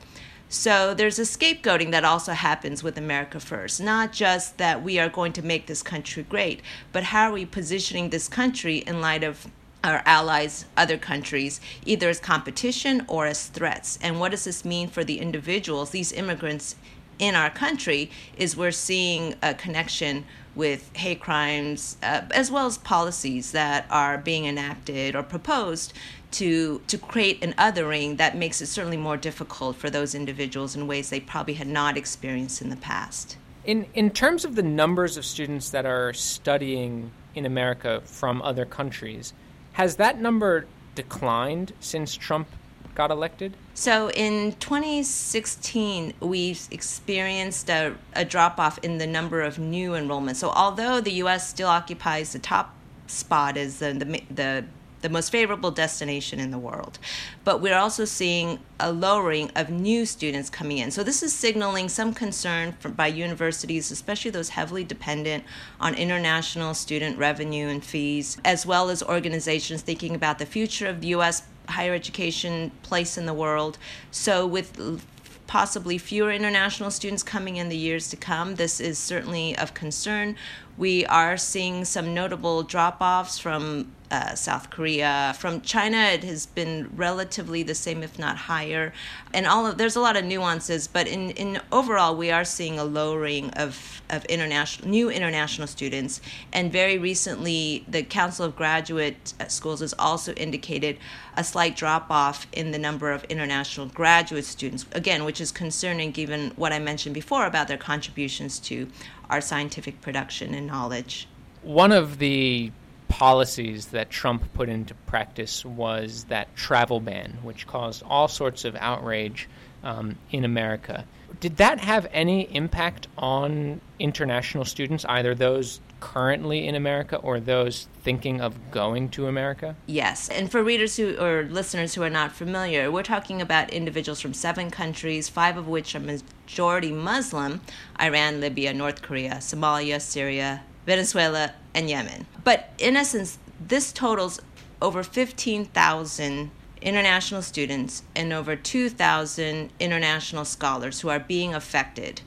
So 0.48 0.92
there's 0.92 1.18
a 1.18 1.22
scapegoating 1.22 1.92
that 1.92 2.04
also 2.04 2.32
happens 2.32 2.82
with 2.82 2.98
America 2.98 3.38
First. 3.38 3.80
Not 3.80 4.12
just 4.12 4.58
that 4.58 4.82
we 4.82 4.98
are 4.98 5.08
going 5.08 5.32
to 5.34 5.42
make 5.42 5.66
this 5.66 5.82
country 5.82 6.24
great, 6.24 6.60
but 6.90 7.04
how 7.04 7.28
are 7.28 7.32
we 7.32 7.46
positioning 7.46 8.10
this 8.10 8.28
country 8.28 8.78
in 8.78 9.00
light 9.00 9.22
of 9.22 9.46
our 9.84 10.02
allies, 10.04 10.64
other 10.76 10.98
countries, 10.98 11.60
either 11.84 12.08
as 12.08 12.20
competition 12.20 13.04
or 13.08 13.26
as 13.26 13.46
threats? 13.46 13.98
And 14.02 14.20
what 14.20 14.30
does 14.30 14.44
this 14.44 14.64
mean 14.64 14.88
for 14.88 15.04
the 15.04 15.20
individuals, 15.20 15.90
these 15.90 16.12
immigrants 16.12 16.76
in 17.18 17.34
our 17.34 17.50
country 17.50 18.10
is 18.36 18.56
we're 18.56 18.70
seeing 18.70 19.34
a 19.42 19.54
connection 19.54 20.24
with 20.54 20.90
hate 20.96 21.20
crimes 21.20 21.96
uh, 22.02 22.22
as 22.32 22.50
well 22.50 22.66
as 22.66 22.78
policies 22.78 23.52
that 23.52 23.86
are 23.90 24.18
being 24.18 24.44
enacted 24.44 25.14
or 25.14 25.22
proposed 25.22 25.92
to 26.30 26.80
to 26.86 26.98
create 26.98 27.42
an 27.42 27.52
othering 27.54 28.16
that 28.16 28.36
makes 28.36 28.60
it 28.60 28.66
certainly 28.66 28.96
more 28.96 29.16
difficult 29.16 29.76
for 29.76 29.88
those 29.88 30.14
individuals 30.14 30.74
in 30.76 30.86
ways 30.86 31.10
they 31.10 31.20
probably 31.20 31.54
had 31.54 31.66
not 31.66 31.96
experienced 31.96 32.60
in 32.60 32.70
the 32.70 32.76
past. 32.76 33.36
In 33.64 33.86
in 33.94 34.10
terms 34.10 34.44
of 34.44 34.56
the 34.56 34.62
numbers 34.62 35.16
of 35.16 35.24
students 35.24 35.70
that 35.70 35.86
are 35.86 36.12
studying 36.12 37.12
in 37.34 37.46
America 37.46 38.02
from 38.04 38.42
other 38.42 38.64
countries, 38.64 39.32
has 39.78 39.94
that 39.94 40.20
number 40.20 40.66
declined 40.96 41.72
since 41.78 42.16
Trump 42.16 42.48
got 42.96 43.12
elected? 43.12 43.56
So 43.74 44.10
in 44.10 44.54
2016, 44.54 46.14
we 46.18 46.58
experienced 46.72 47.70
a, 47.70 47.94
a 48.12 48.24
drop 48.24 48.58
off 48.58 48.78
in 48.78 48.98
the 48.98 49.06
number 49.06 49.40
of 49.40 49.60
new 49.60 49.92
enrollments. 49.92 50.36
So 50.36 50.50
although 50.50 51.00
the 51.00 51.12
U.S. 51.22 51.48
still 51.48 51.68
occupies 51.68 52.32
the 52.32 52.40
top 52.40 52.74
spot 53.06 53.56
as 53.56 53.78
the, 53.78 53.92
the, 53.92 54.22
the 54.34 54.64
the 55.00 55.08
most 55.08 55.30
favorable 55.30 55.70
destination 55.70 56.40
in 56.40 56.50
the 56.50 56.58
world. 56.58 56.98
But 57.44 57.60
we're 57.60 57.76
also 57.76 58.04
seeing 58.04 58.58
a 58.80 58.92
lowering 58.92 59.50
of 59.54 59.70
new 59.70 60.06
students 60.06 60.50
coming 60.50 60.78
in. 60.78 60.90
So 60.90 61.02
this 61.02 61.22
is 61.22 61.32
signaling 61.32 61.88
some 61.88 62.12
concern 62.14 62.72
from, 62.78 62.92
by 62.92 63.08
universities, 63.08 63.90
especially 63.90 64.30
those 64.30 64.50
heavily 64.50 64.84
dependent 64.84 65.44
on 65.80 65.94
international 65.94 66.74
student 66.74 67.18
revenue 67.18 67.68
and 67.68 67.84
fees, 67.84 68.38
as 68.44 68.66
well 68.66 68.90
as 68.90 69.02
organizations 69.02 69.82
thinking 69.82 70.14
about 70.14 70.38
the 70.38 70.46
future 70.46 70.86
of 70.86 71.00
the 71.00 71.08
U.S. 71.08 71.42
higher 71.68 71.94
education 71.94 72.70
place 72.82 73.18
in 73.18 73.26
the 73.26 73.34
world. 73.34 73.78
So 74.10 74.46
with 74.46 75.02
possibly 75.48 75.96
fewer 75.98 76.30
international 76.30 76.90
students 76.92 77.24
coming 77.24 77.56
in 77.56 77.68
the 77.70 77.76
years 77.76 78.08
to 78.10 78.16
come. 78.16 78.54
This 78.54 78.80
is 78.80 78.98
certainly 78.98 79.56
of 79.56 79.74
concern. 79.74 80.36
We 80.78 81.04
are 81.06 81.36
seeing 81.36 81.84
some 81.84 82.14
notable 82.14 82.62
drop 82.62 82.98
offs 83.00 83.36
from 83.36 83.90
uh, 84.10 84.34
South 84.34 84.70
Korea. 84.70 85.34
From 85.38 85.60
China, 85.60 85.98
it 85.98 86.24
has 86.24 86.46
been 86.46 86.90
relatively 86.94 87.62
the 87.62 87.74
same, 87.74 88.02
if 88.02 88.18
not 88.18 88.36
higher. 88.36 88.92
And 89.34 89.46
all 89.46 89.66
of 89.66 89.76
there's 89.76 89.96
a 89.96 90.00
lot 90.00 90.16
of 90.16 90.24
nuances, 90.24 90.86
but 90.86 91.06
in, 91.06 91.30
in 91.32 91.60
overall, 91.70 92.16
we 92.16 92.30
are 92.30 92.44
seeing 92.44 92.78
a 92.78 92.84
lowering 92.84 93.50
of, 93.50 94.00
of 94.08 94.24
international 94.26 94.88
new 94.88 95.10
international 95.10 95.66
students. 95.66 96.20
And 96.52 96.72
very 96.72 96.96
recently, 96.96 97.84
the 97.88 98.02
Council 98.02 98.46
of 98.46 98.56
Graduate 98.56 99.34
Schools 99.48 99.80
has 99.80 99.94
also 99.98 100.32
indicated 100.34 100.98
a 101.36 101.44
slight 101.44 101.76
drop 101.76 102.10
off 102.10 102.46
in 102.52 102.70
the 102.70 102.78
number 102.78 103.10
of 103.10 103.24
international 103.24 103.86
graduate 103.86 104.44
students. 104.44 104.86
Again, 104.92 105.24
which 105.24 105.40
is 105.40 105.52
concerning 105.52 106.12
given 106.12 106.52
what 106.56 106.72
I 106.72 106.78
mentioned 106.78 107.14
before 107.14 107.46
about 107.46 107.68
their 107.68 107.76
contributions 107.76 108.58
to 108.60 108.88
our 109.30 109.40
scientific 109.40 110.00
production 110.00 110.54
and 110.54 110.66
knowledge. 110.66 111.28
One 111.62 111.92
of 111.92 112.18
the 112.18 112.72
policies 113.08 113.86
that 113.86 114.10
Trump 114.10 114.52
put 114.52 114.68
into 114.68 114.94
practice 114.94 115.64
was 115.64 116.24
that 116.24 116.54
travel 116.56 117.00
ban, 117.00 117.38
which 117.42 117.66
caused 117.66 118.02
all 118.04 118.28
sorts 118.28 118.64
of 118.64 118.76
outrage 118.76 119.48
um, 119.82 120.16
in 120.30 120.44
America. 120.44 121.04
Did 121.40 121.56
that 121.56 121.80
have 121.80 122.06
any 122.12 122.54
impact 122.54 123.08
on 123.16 123.80
international 123.98 124.64
students, 124.64 125.04
either 125.06 125.34
those 125.34 125.80
currently 126.00 126.66
in 126.66 126.74
America 126.74 127.16
or 127.16 127.40
those 127.40 127.88
thinking 128.02 128.40
of 128.40 128.70
going 128.70 129.08
to 129.10 129.26
America? 129.26 129.76
Yes. 129.86 130.28
And 130.28 130.50
for 130.50 130.62
readers 130.62 130.96
who 130.96 131.16
or 131.16 131.44
listeners 131.44 131.94
who 131.94 132.02
are 132.02 132.10
not 132.10 132.32
familiar, 132.32 132.90
we're 132.90 133.02
talking 133.02 133.40
about 133.40 133.70
individuals 133.70 134.20
from 134.20 134.34
seven 134.34 134.70
countries, 134.70 135.28
five 135.28 135.56
of 135.56 135.68
which 135.68 135.94
are 135.94 136.00
majority 136.00 136.92
Muslim 136.92 137.60
Iran, 138.00 138.40
Libya, 138.40 138.72
North 138.72 139.02
Korea, 139.02 139.34
Somalia, 139.34 140.00
Syria, 140.00 140.62
Venezuela, 140.86 141.54
and 141.74 141.88
Yemen. 141.88 142.26
But 142.44 142.70
in 142.78 142.96
essence, 142.96 143.38
this 143.60 143.92
totals 143.92 144.40
over 144.80 145.02
15,000 145.02 146.50
international 146.80 147.42
students 147.42 148.02
and 148.14 148.32
over 148.32 148.56
2,000 148.56 149.70
international 149.80 150.44
scholars 150.44 151.00
who 151.00 151.08
are 151.08 151.18
being 151.18 151.54
affected. 151.54 152.20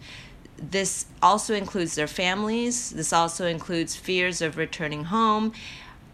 This 0.61 1.07
also 1.21 1.55
includes 1.55 1.95
their 1.95 2.07
families. 2.07 2.91
This 2.91 3.11
also 3.11 3.47
includes 3.47 3.95
fears 3.95 4.41
of 4.41 4.57
returning 4.57 5.05
home. 5.05 5.53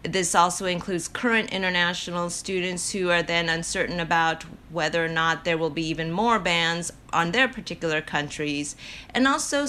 This 0.02 0.34
also 0.34 0.64
includes 0.64 1.06
current 1.06 1.52
international 1.52 2.30
students 2.30 2.92
who 2.92 3.10
are 3.10 3.22
then 3.22 3.48
uncertain 3.48 4.00
about 4.00 4.44
whether 4.70 5.04
or 5.04 5.08
not 5.08 5.44
there 5.44 5.58
will 5.58 5.70
be 5.70 5.86
even 5.86 6.10
more 6.10 6.38
bans 6.38 6.92
on 7.12 7.32
their 7.32 7.48
particular 7.48 8.00
countries. 8.00 8.74
And 9.10 9.26
also, 9.26 9.66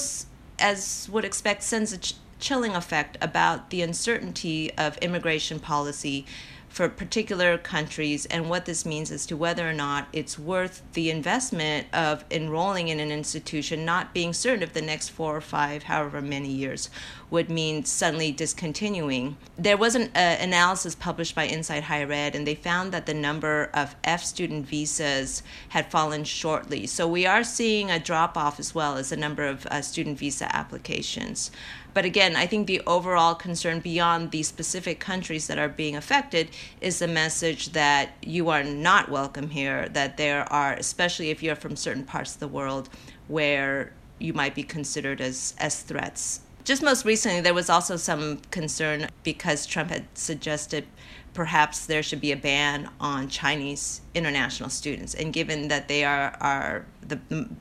as 0.59 1.09
would 1.12 1.25
expect, 1.25 1.63
sends 1.63 1.91
a 1.91 1.98
ch- 1.98 2.13
chilling 2.39 2.75
effect 2.75 3.17
about 3.21 3.71
the 3.71 3.81
uncertainty 3.81 4.71
of 4.77 4.98
immigration 5.00 5.59
policy 5.59 6.25
for 6.69 6.88
particular 6.88 7.57
countries 7.57 8.25
and 8.27 8.49
what 8.49 8.65
this 8.65 8.85
means 8.85 9.11
as 9.11 9.25
to 9.25 9.35
whether 9.35 9.67
or 9.67 9.73
not 9.73 10.07
it's 10.13 10.39
worth 10.39 10.81
the 10.93 11.09
investment 11.09 11.88
of 11.91 12.23
enrolling 12.31 12.88
in 12.88 12.99
an 12.99 13.11
institution, 13.11 13.83
not 13.83 14.13
being 14.13 14.31
certain 14.31 14.63
if 14.63 14.73
the 14.73 14.81
next 14.81 15.09
four 15.09 15.35
or 15.35 15.41
five, 15.41 15.83
however 15.83 16.21
many 16.21 16.47
years, 16.47 16.89
would 17.29 17.49
mean 17.49 17.83
suddenly 17.83 18.31
discontinuing. 18.31 19.38
There 19.57 19.77
was 19.77 19.95
an 19.95 20.09
uh, 20.15 20.38
analysis 20.39 20.95
published 20.95 21.35
by 21.35 21.43
Inside 21.43 21.83
Higher 21.83 22.11
Ed, 22.11 22.35
and 22.35 22.45
they 22.45 22.55
found 22.55 22.91
that 22.91 23.05
the 23.05 23.13
number 23.13 23.69
of 23.73 23.95
F 24.03 24.23
student 24.23 24.65
visas 24.65 25.43
had 25.69 25.91
fallen 25.91 26.23
shortly. 26.23 26.88
So 26.88 27.07
we 27.07 27.25
are 27.25 27.43
seeing 27.43 27.91
a 27.91 27.99
drop 27.99 28.38
off 28.38 28.59
as 28.59 28.73
well 28.73 28.97
as 28.97 29.09
the 29.09 29.17
number 29.17 29.45
of 29.45 29.65
uh, 29.67 29.81
student 29.81 30.17
visa 30.17 30.53
applications. 30.55 31.51
But 31.93 32.05
again, 32.05 32.36
I 32.36 32.46
think 32.46 32.67
the 32.67 32.81
overall 32.86 33.36
concern 33.36 33.79
beyond 33.79 34.31
the 34.31 34.43
specific 34.43 35.00
countries 35.00 35.48
that 35.48 35.58
are 35.58 35.69
being 35.69 35.96
affected 35.96 36.50
is 36.81 37.00
the 37.00 37.08
message 37.08 37.72
that 37.74 38.12
you 38.22 38.50
are 38.50 38.63
not 38.63 39.10
welcome 39.10 39.50
here, 39.50 39.89
that 39.89 40.17
there 40.17 40.51
are, 40.51 40.74
especially 40.74 41.29
if 41.29 41.41
you're 41.41 41.55
from 41.55 41.75
certain 41.75 42.03
parts 42.03 42.36
of 42.36 42.39
the 42.39 42.48
world, 42.48 42.89
where 43.27 43.93
you 44.19 44.34
might 44.34 44.53
be 44.53 44.63
considered 44.63 45.19
as, 45.22 45.55
as 45.58 45.81
threats. 45.81 46.41
Just 46.63 46.84
most 46.84 47.05
recently, 47.05 47.41
there 47.41 47.53
was 47.53 47.69
also 47.69 47.96
some 47.96 48.41
concern 48.51 49.08
because 49.24 49.65
Trump 49.65 49.89
had 49.89 50.05
suggested 50.13 50.86
perhaps 51.34 51.86
there 51.86 52.03
should 52.03 52.22
be 52.22 52.31
a 52.31 52.38
ban 52.38 52.89
on 53.00 53.27
Chinese 53.29 54.01
international 54.13 54.69
students. 54.69 55.15
And 55.15 55.34
given 55.34 55.69
that 55.69 55.88
they 55.88 56.03
are, 56.03 56.36
are 56.41 56.86
the, 57.01 57.19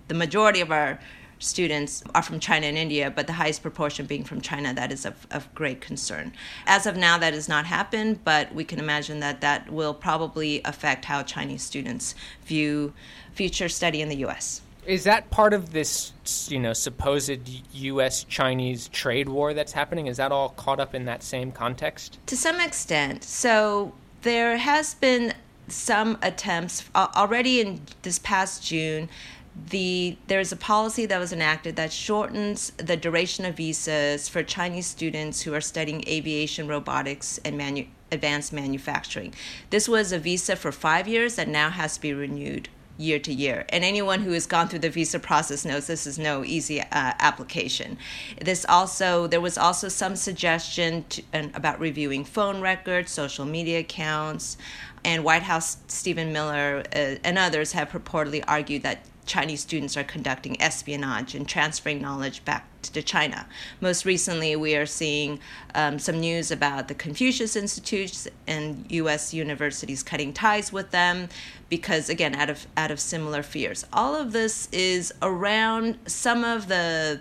the 0.09 0.15
majority 0.15 0.61
of 0.61 0.71
our 0.71 0.99
students 1.39 2.03
are 2.15 2.23
from 2.23 2.41
China 2.41 2.67
and 2.67 2.77
India, 2.77 3.11
but 3.11 3.27
the 3.27 3.33
highest 3.33 3.63
proportion 3.63 4.07
being 4.07 4.25
from 4.25 4.41
China, 4.41 4.75
that 4.75 4.93
is 4.93 5.05
of, 5.05 5.27
of 5.31 5.53
great 5.55 5.81
concern. 5.81 6.33
As 6.67 6.87
of 6.87 6.97
now, 6.97 7.19
that 7.19 7.35
has 7.35 7.49
not 7.49 7.67
happened, 7.67 8.25
but 8.25 8.55
we 8.55 8.65
can 8.65 8.79
imagine 8.79 9.21
that 9.21 9.41
that 9.41 9.71
will 9.71 9.95
probably 9.95 10.61
affect 10.65 11.05
how 11.05 11.23
Chinese 11.23 11.63
students 11.63 12.15
view 12.45 12.93
future 13.35 13.69
study 13.69 14.03
in 14.03 14.09
the 14.09 14.17
U.S. 14.17 14.63
Is 14.87 15.05
that 15.05 15.31
part 15.31 15.53
of 15.53 15.73
this, 15.73 16.13
you 16.49 16.59
know, 16.59 16.73
supposed 16.73 17.41
U.S.-Chinese 17.73 18.91
trade 18.91 19.29
war 19.29 19.53
that's 19.53 19.73
happening? 19.73 20.07
Is 20.07 20.17
that 20.17 20.33
all 20.33 20.51
caught 20.51 20.81
up 20.81 20.95
in 20.95 21.05
that 21.05 21.23
same 21.23 21.53
context? 21.53 22.19
To 22.27 22.37
some 22.37 22.59
extent. 22.61 23.23
So 23.23 23.93
there 24.23 24.57
has 24.57 24.95
been 24.95 25.35
some 25.69 26.19
attempts 26.23 26.89
already 26.95 27.61
in 27.61 27.83
this 28.03 28.19
past 28.19 28.65
June 28.65 29.09
the 29.71 30.17
there's 30.27 30.53
a 30.53 30.57
policy 30.57 31.07
that 31.07 31.19
was 31.19 31.33
enacted 31.33 31.77
that 31.77 31.93
shortens 31.93 32.71
the 32.77 32.97
duration 32.97 33.45
of 33.45 33.57
visas 33.57 34.29
for 34.29 34.43
Chinese 34.43 34.87
students 34.87 35.43
who 35.43 35.55
are 35.55 35.61
studying 35.61 36.07
aviation, 36.09 36.69
robotics, 36.69 37.39
and 37.45 37.57
manu- 37.59 37.87
advanced 38.11 38.53
manufacturing. 38.53 39.35
This 39.71 39.89
was 39.89 40.13
a 40.13 40.19
visa 40.19 40.57
for 40.57 40.73
five 40.73 41.07
years 41.07 41.37
that 41.37 41.49
now 41.49 41.71
has 41.71 41.95
to 41.95 42.01
be 42.01 42.15
renewed 42.15 42.69
year 42.99 43.19
to 43.21 43.33
year. 43.33 43.65
And 43.69 43.85
anyone 43.85 44.23
who 44.23 44.33
has 44.33 44.47
gone 44.47 44.69
through 44.69 44.81
the 44.81 44.91
visa 44.91 45.21
process 45.21 45.65
knows 45.65 45.87
this 45.87 46.07
is 46.07 46.19
no 46.19 46.45
easy 46.45 46.81
uh, 46.81 46.87
application. 46.91 47.97
This 48.41 48.67
also 48.69 49.27
there 49.29 49.41
was 49.41 49.57
also 49.57 49.89
some 49.89 50.17
suggestion 50.17 51.05
to, 51.11 51.23
about 51.55 51.79
reviewing 51.79 52.25
phone 52.25 52.61
records, 52.61 53.13
social 53.13 53.45
media 53.45 53.81
accounts, 53.81 54.57
and 55.05 55.25
White 55.25 55.45
House 55.45 55.79
Stephen 55.87 56.33
Miller 56.33 56.83
uh, 56.95 57.17
and 57.23 57.39
others 57.39 57.73
have 57.73 57.91
purportedly 57.91 58.43
argued 58.49 58.83
that 58.83 59.05
Chinese 59.29 59.61
students 59.61 59.97
are 59.97 60.03
conducting 60.03 60.61
espionage 60.61 61.35
and 61.35 61.47
transferring 61.47 62.01
knowledge 62.01 62.45
back 62.45 62.67
to 62.83 63.03
China. 63.03 63.47
Most 63.81 64.05
recently, 64.05 64.57
we 64.57 64.75
are 64.75 64.87
seeing 64.87 65.39
um, 65.75 65.99
some 65.99 66.19
news 66.19 66.51
about 66.51 66.89
the 66.89 66.95
Confucius 66.95 67.55
Institutes 67.55 68.27
and 68.47 68.87
U.S. 68.91 69.35
universities 69.35 70.03
cutting 70.03 70.33
ties 70.33 70.73
with 70.73 70.91
them 70.91 71.29
because, 71.69 72.09
again, 72.09 72.35
out 72.35 72.51
of 72.51 72.67
out 72.77 72.91
of 72.91 72.99
similar 72.99 73.43
fears. 73.43 73.85
All 73.93 74.17
of 74.17 74.33
this 74.33 74.69
is 74.73 75.13
around 75.23 75.99
some 76.07 76.43
of 76.43 76.69
the 76.69 77.21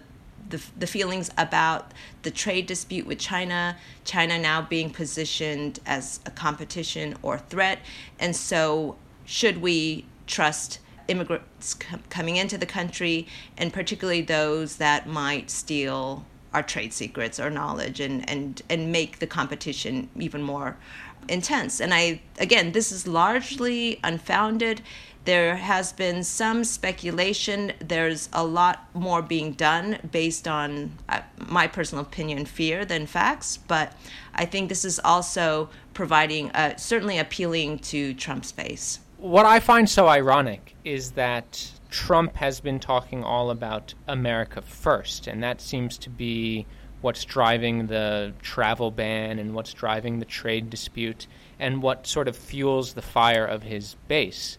the, 0.50 0.64
the 0.80 0.88
feelings 0.88 1.30
about 1.38 1.92
the 2.22 2.32
trade 2.32 2.68
dispute 2.68 3.06
with 3.06 3.20
China, 3.20 3.78
China 4.06 4.40
now 4.40 4.62
being 4.62 4.90
positioned 4.90 5.82
as 5.86 6.22
a 6.26 6.32
competition 6.32 7.18
or 7.22 7.38
threat. 7.38 7.80
And 8.18 8.34
so, 8.34 8.96
should 9.26 9.58
we 9.58 10.06
trust 10.26 10.80
immigrants 11.08 11.74
com- 11.74 12.04
coming 12.10 12.38
into 12.38 12.58
the 12.58 12.66
country, 12.66 13.28
and 13.58 13.74
particularly 13.74 14.22
those 14.22 14.78
that 14.78 15.08
might 15.08 15.50
steal 15.50 16.26
our 16.54 16.64
trade 16.64 16.94
secrets 16.94 17.40
or 17.40 17.50
knowledge 17.50 18.00
and, 18.00 18.28
and, 18.30 18.62
and 18.70 18.92
make 18.92 19.20
the 19.20 19.28
competition 19.28 20.10
even 20.18 20.42
more 20.42 20.78
intense. 21.28 21.80
And 21.80 21.94
I, 21.94 22.22
again, 22.40 22.72
this 22.72 22.92
is 22.92 23.08
largely 23.08 24.00
unfounded. 24.04 24.82
There 25.26 25.58
has 25.58 25.92
been 25.92 26.24
some 26.24 26.64
speculation. 26.64 27.74
There's 27.80 28.30
a 28.32 28.46
lot 28.46 28.88
more 28.94 29.22
being 29.22 29.52
done 29.54 30.00
based 30.10 30.48
on 30.48 30.94
uh, 31.10 31.22
my 31.38 31.68
personal 31.68 32.04
opinion, 32.06 32.46
fear 32.46 32.86
than 32.86 33.06
facts. 33.06 33.58
But 33.58 33.94
I 34.34 34.46
think 34.46 34.70
this 34.70 34.86
is 34.86 35.00
also 35.04 35.70
providing, 35.94 36.52
uh, 36.52 36.78
certainly 36.78 37.18
appealing 37.18 37.80
to 37.80 38.14
Trump's 38.14 38.54
base 38.54 39.00
what 39.28 39.46
I 39.46 39.60
find 39.60 39.90
so 39.90 40.08
ironic 40.08 40.76
is 40.84 41.12
that 41.12 41.72
Trump 41.90 42.36
has 42.38 42.60
been 42.60 42.80
talking 42.80 43.24
all 43.24 43.50
about 43.50 43.94
America 44.08 44.62
first, 44.62 45.28
and 45.28 45.44
that 45.44 45.62
seems 45.62 45.98
to 46.00 46.10
be 46.10 46.66
what's 47.02 47.26
driving 47.26 47.88
the 47.88 48.34
travel 48.42 48.90
ban 48.90 49.38
and 49.38 49.54
what's 49.54 49.74
driving 49.74 50.20
the 50.20 50.26
trade 50.26 50.70
dispute. 50.70 51.28
and 51.60 51.82
what 51.82 52.06
sort 52.06 52.28
of 52.28 52.36
fuels 52.36 52.94
the 52.94 53.02
fire 53.02 53.46
of 53.46 53.64
his 53.64 53.96
base. 54.08 54.58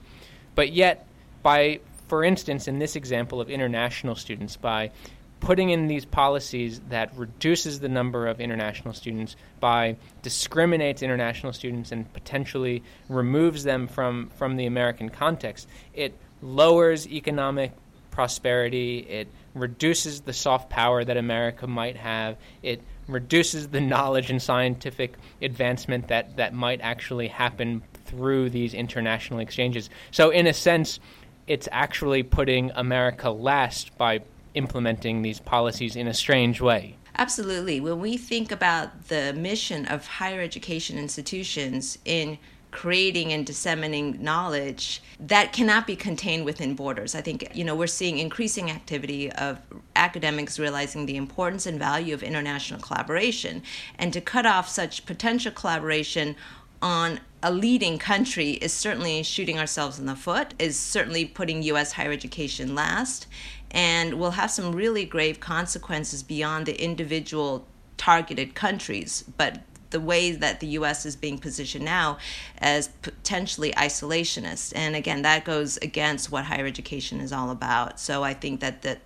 But 0.55 0.73
yet, 0.73 1.07
by, 1.43 1.81
for 2.09 2.25
instance, 2.25 2.67
in 2.67 2.79
this 2.79 2.97
example 2.97 3.41
of 3.41 3.49
international 3.49 4.17
students, 4.17 4.57
by 4.57 4.91
putting 5.41 5.71
in 5.71 5.87
these 5.87 6.05
policies 6.05 6.81
that 6.89 7.17
reduces 7.17 7.81
the 7.81 7.89
number 7.89 8.27
of 8.27 8.41
international 8.41 8.95
students 8.95 9.37
by 9.61 9.97
discriminates 10.23 11.03
international 11.03 11.53
students 11.53 11.93
and 11.93 12.13
potentially 12.13 12.83
removes 13.09 13.65
them 13.65 13.87
from, 13.87 14.31
from 14.37 14.57
the 14.57 14.67
American 14.67 15.09
context. 15.09 15.69
It 15.95 16.15
lowers 16.43 17.07
economic 17.07 17.73
prosperity, 18.11 18.99
it 18.99 19.29
reduces 19.55 20.23
the 20.23 20.33
soft 20.33 20.69
power 20.69 21.05
that 21.05 21.17
America 21.17 21.67
might 21.67 21.97
have, 21.97 22.37
it 22.63 22.83
reduces 23.07 23.69
the 23.69 23.81
knowledge 23.81 24.31
and 24.31 24.43
scientific 24.43 25.15
advancement 25.41 26.09
that, 26.09 26.37
that 26.37 26.53
might 26.53 26.81
actually 26.81 27.29
happen 27.29 27.83
through 28.07 28.51
these 28.51 28.75
international 28.75 29.39
exchanges. 29.39 29.89
So, 30.11 30.31
in 30.31 30.49
a 30.49 30.53
sense, 30.53 30.99
it's 31.47 31.69
actually 31.71 32.25
putting 32.25 32.73
America 32.75 33.31
last 33.31 33.97
by 33.97 34.21
implementing 34.55 35.23
these 35.23 35.41
policies 35.41 35.97
in 35.97 36.07
a 36.07 36.15
strange 36.15 36.61
way. 36.61 36.97
Absolutely. 37.17 37.81
When 37.81 38.01
we 38.01 38.17
think 38.17 38.53
about 38.53 39.09
the 39.09 39.33
mission 39.33 39.87
of 39.87 40.07
higher 40.07 40.41
education 40.41 40.99
institutions 40.99 41.99
in 42.05 42.39
creating 42.71 43.33
and 43.33 43.47
disseminating 43.47 44.23
knowledge 44.23 45.03
that 45.19 45.53
cannot 45.53 45.87
be 45.87 45.97
contained 45.97 46.45
within 46.45 46.75
borders. 46.75 47.15
I 47.15 47.23
think 47.23 47.51
you 47.55 47.65
know 47.65 47.75
we're 47.75 47.87
seeing 47.87 48.19
increasing 48.19 48.71
activity 48.71 49.33
of 49.33 49.59
academics 49.97 50.59
realizing 50.59 51.07
the 51.07 51.17
importance 51.17 51.65
and 51.67 51.79
value 51.79 52.13
of 52.13 52.23
international 52.23 52.81
collaboration 52.81 53.63
and 53.99 54.13
to 54.13 54.21
cut 54.21 54.45
off 54.45 54.69
such 54.69 55.07
potential 55.07 55.51
collaboration 55.51 56.37
on 56.83 57.21
a 57.43 57.53
leading 57.53 57.99
country 57.99 58.53
is 58.53 58.73
certainly 58.73 59.23
shooting 59.23 59.59
ourselves 59.59 59.99
in 59.99 60.07
the 60.07 60.17
foot, 60.17 60.55
is 60.59 60.79
certainly 60.79 61.25
putting 61.25 61.63
US 61.63 61.93
higher 61.93 62.13
education 62.13 62.75
last, 62.75 63.27
and 63.71 64.15
will 64.15 64.33
have 64.33 64.51
some 64.51 64.75
really 64.75 65.05
grave 65.05 65.41
consequences 65.41 66.23
beyond 66.23 66.67
the 66.67 66.83
individual 66.83 67.67
targeted 67.97 68.55
countries. 68.55 69.25
But 69.37 69.61
the 69.91 70.01
way 70.01 70.33
that 70.33 70.61
the 70.61 70.67
US 70.69 71.07
is 71.07 71.17
being 71.17 71.39
positioned 71.39 71.85
now 71.85 72.19
as 72.59 72.89
potentially 73.03 73.73
isolationist. 73.73 74.73
And 74.77 74.95
again, 74.95 75.23
that 75.23 75.45
goes 75.45 75.79
against 75.79 76.31
what 76.31 76.45
higher 76.45 76.67
education 76.67 77.21
is 77.21 77.33
all 77.33 77.51
about. 77.51 77.99
So 77.99 78.23
I 78.23 78.35
think 78.35 78.61
that 78.61 78.83
that, 78.83 79.01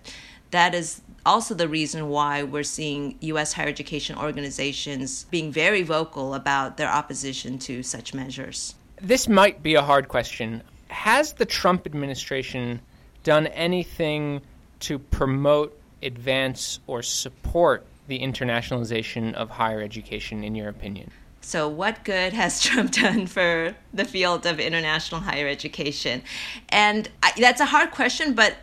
that 0.53 0.75
is 0.75 1.01
also 1.25 1.53
the 1.55 1.67
reason 1.67 2.09
why 2.09 2.43
we're 2.43 2.63
seeing 2.63 3.17
US 3.21 3.53
higher 3.53 3.67
education 3.67 4.15
organizations 4.17 5.25
being 5.25 5.51
very 5.51 5.81
vocal 5.81 6.33
about 6.35 6.77
their 6.77 6.89
opposition 6.89 7.57
to 7.59 7.81
such 7.81 8.13
measures. 8.13 8.75
This 9.01 9.27
might 9.27 9.63
be 9.63 9.75
a 9.75 9.81
hard 9.81 10.07
question. 10.07 10.61
Has 10.89 11.33
the 11.33 11.45
Trump 11.45 11.85
administration 11.87 12.81
done 13.23 13.47
anything 13.47 14.41
to 14.81 14.99
promote, 14.99 15.77
advance, 16.03 16.79
or 16.85 17.01
support 17.01 17.85
the 18.07 18.19
internationalization 18.19 19.33
of 19.33 19.49
higher 19.49 19.81
education, 19.81 20.43
in 20.43 20.53
your 20.53 20.69
opinion? 20.69 21.09
So, 21.41 21.67
what 21.67 22.03
good 22.03 22.33
has 22.33 22.61
Trump 22.67 22.91
done 22.91 23.25
for 23.25 23.75
the 23.93 24.05
field 24.05 24.45
of 24.45 24.59
international 24.59 25.21
higher 25.21 25.47
education? 25.47 26.21
And 26.69 27.09
I, 27.23 27.31
that's 27.39 27.61
a 27.61 27.65
hard 27.65 27.91
question, 27.91 28.33
but 28.33 28.55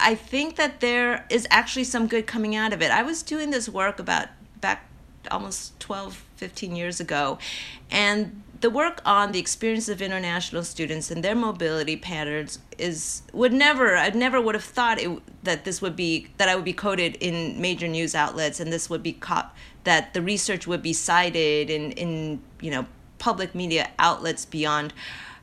I 0.00 0.14
think 0.14 0.56
that 0.56 0.80
there 0.80 1.26
is 1.30 1.46
actually 1.50 1.84
some 1.84 2.06
good 2.06 2.26
coming 2.26 2.54
out 2.54 2.72
of 2.72 2.82
it. 2.82 2.90
I 2.90 3.02
was 3.02 3.22
doing 3.22 3.50
this 3.50 3.68
work 3.68 3.98
about 3.98 4.28
back 4.60 4.86
almost 5.30 5.78
12, 5.80 6.24
15 6.36 6.76
years 6.76 7.00
ago, 7.00 7.38
and 7.90 8.42
the 8.64 8.70
work 8.70 9.02
on 9.04 9.32
the 9.32 9.38
experience 9.38 9.90
of 9.90 10.00
international 10.00 10.64
students 10.64 11.10
and 11.10 11.22
their 11.22 11.34
mobility 11.34 11.96
patterns 11.96 12.58
is 12.78 13.20
would 13.34 13.52
never 13.52 13.94
I 13.94 14.08
never 14.08 14.40
would 14.40 14.54
have 14.54 14.64
thought 14.64 14.98
it, 14.98 15.20
that 15.44 15.66
this 15.66 15.82
would 15.82 15.94
be 15.94 16.28
that 16.38 16.48
I 16.48 16.56
would 16.56 16.64
be 16.64 16.72
quoted 16.72 17.16
in 17.16 17.60
major 17.60 17.86
news 17.86 18.14
outlets 18.14 18.60
and 18.60 18.72
this 18.72 18.88
would 18.88 19.02
be 19.02 19.12
caught 19.12 19.54
that 19.84 20.14
the 20.14 20.22
research 20.22 20.66
would 20.66 20.80
be 20.80 20.94
cited 20.94 21.68
in 21.68 21.92
in 21.92 22.40
you 22.62 22.70
know 22.70 22.86
public 23.18 23.54
media 23.54 23.90
outlets 23.98 24.46
beyond 24.46 24.94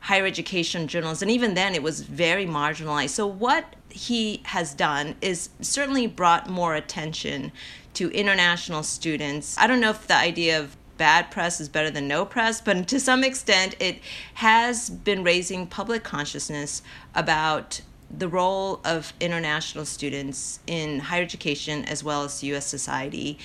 higher 0.02 0.26
education 0.26 0.86
journals 0.86 1.22
and 1.22 1.30
even 1.30 1.54
then 1.54 1.74
it 1.74 1.82
was 1.82 2.02
very 2.02 2.46
marginalized 2.46 3.10
so 3.10 3.26
what 3.26 3.76
he 3.88 4.40
has 4.44 4.74
done 4.74 5.14
is 5.20 5.50
certainly 5.60 6.06
brought 6.06 6.48
more 6.48 6.74
attention 6.74 7.50
to 7.94 8.10
international 8.10 8.82
students 8.82 9.56
i 9.58 9.66
don't 9.66 9.80
know 9.80 9.90
if 9.90 10.06
the 10.06 10.16
idea 10.16 10.58
of 10.58 10.76
bad 11.02 11.30
press 11.32 11.60
is 11.60 11.68
better 11.68 11.90
than 11.90 12.06
no 12.06 12.24
press, 12.24 12.60
but 12.60 12.86
to 12.86 13.00
some 13.00 13.24
extent, 13.24 13.74
it 13.80 13.98
has 14.34 14.88
been 14.88 15.24
raising 15.24 15.66
public 15.66 16.04
consciousness 16.04 16.80
about 17.12 17.80
the 18.08 18.28
role 18.28 18.80
of 18.84 19.12
international 19.18 19.84
students 19.84 20.60
in 20.66 21.00
higher 21.00 21.22
education 21.22 21.84
as 21.86 22.04
well 22.04 22.22
as 22.22 22.44
U.S. 22.44 22.66
society. 22.66 23.36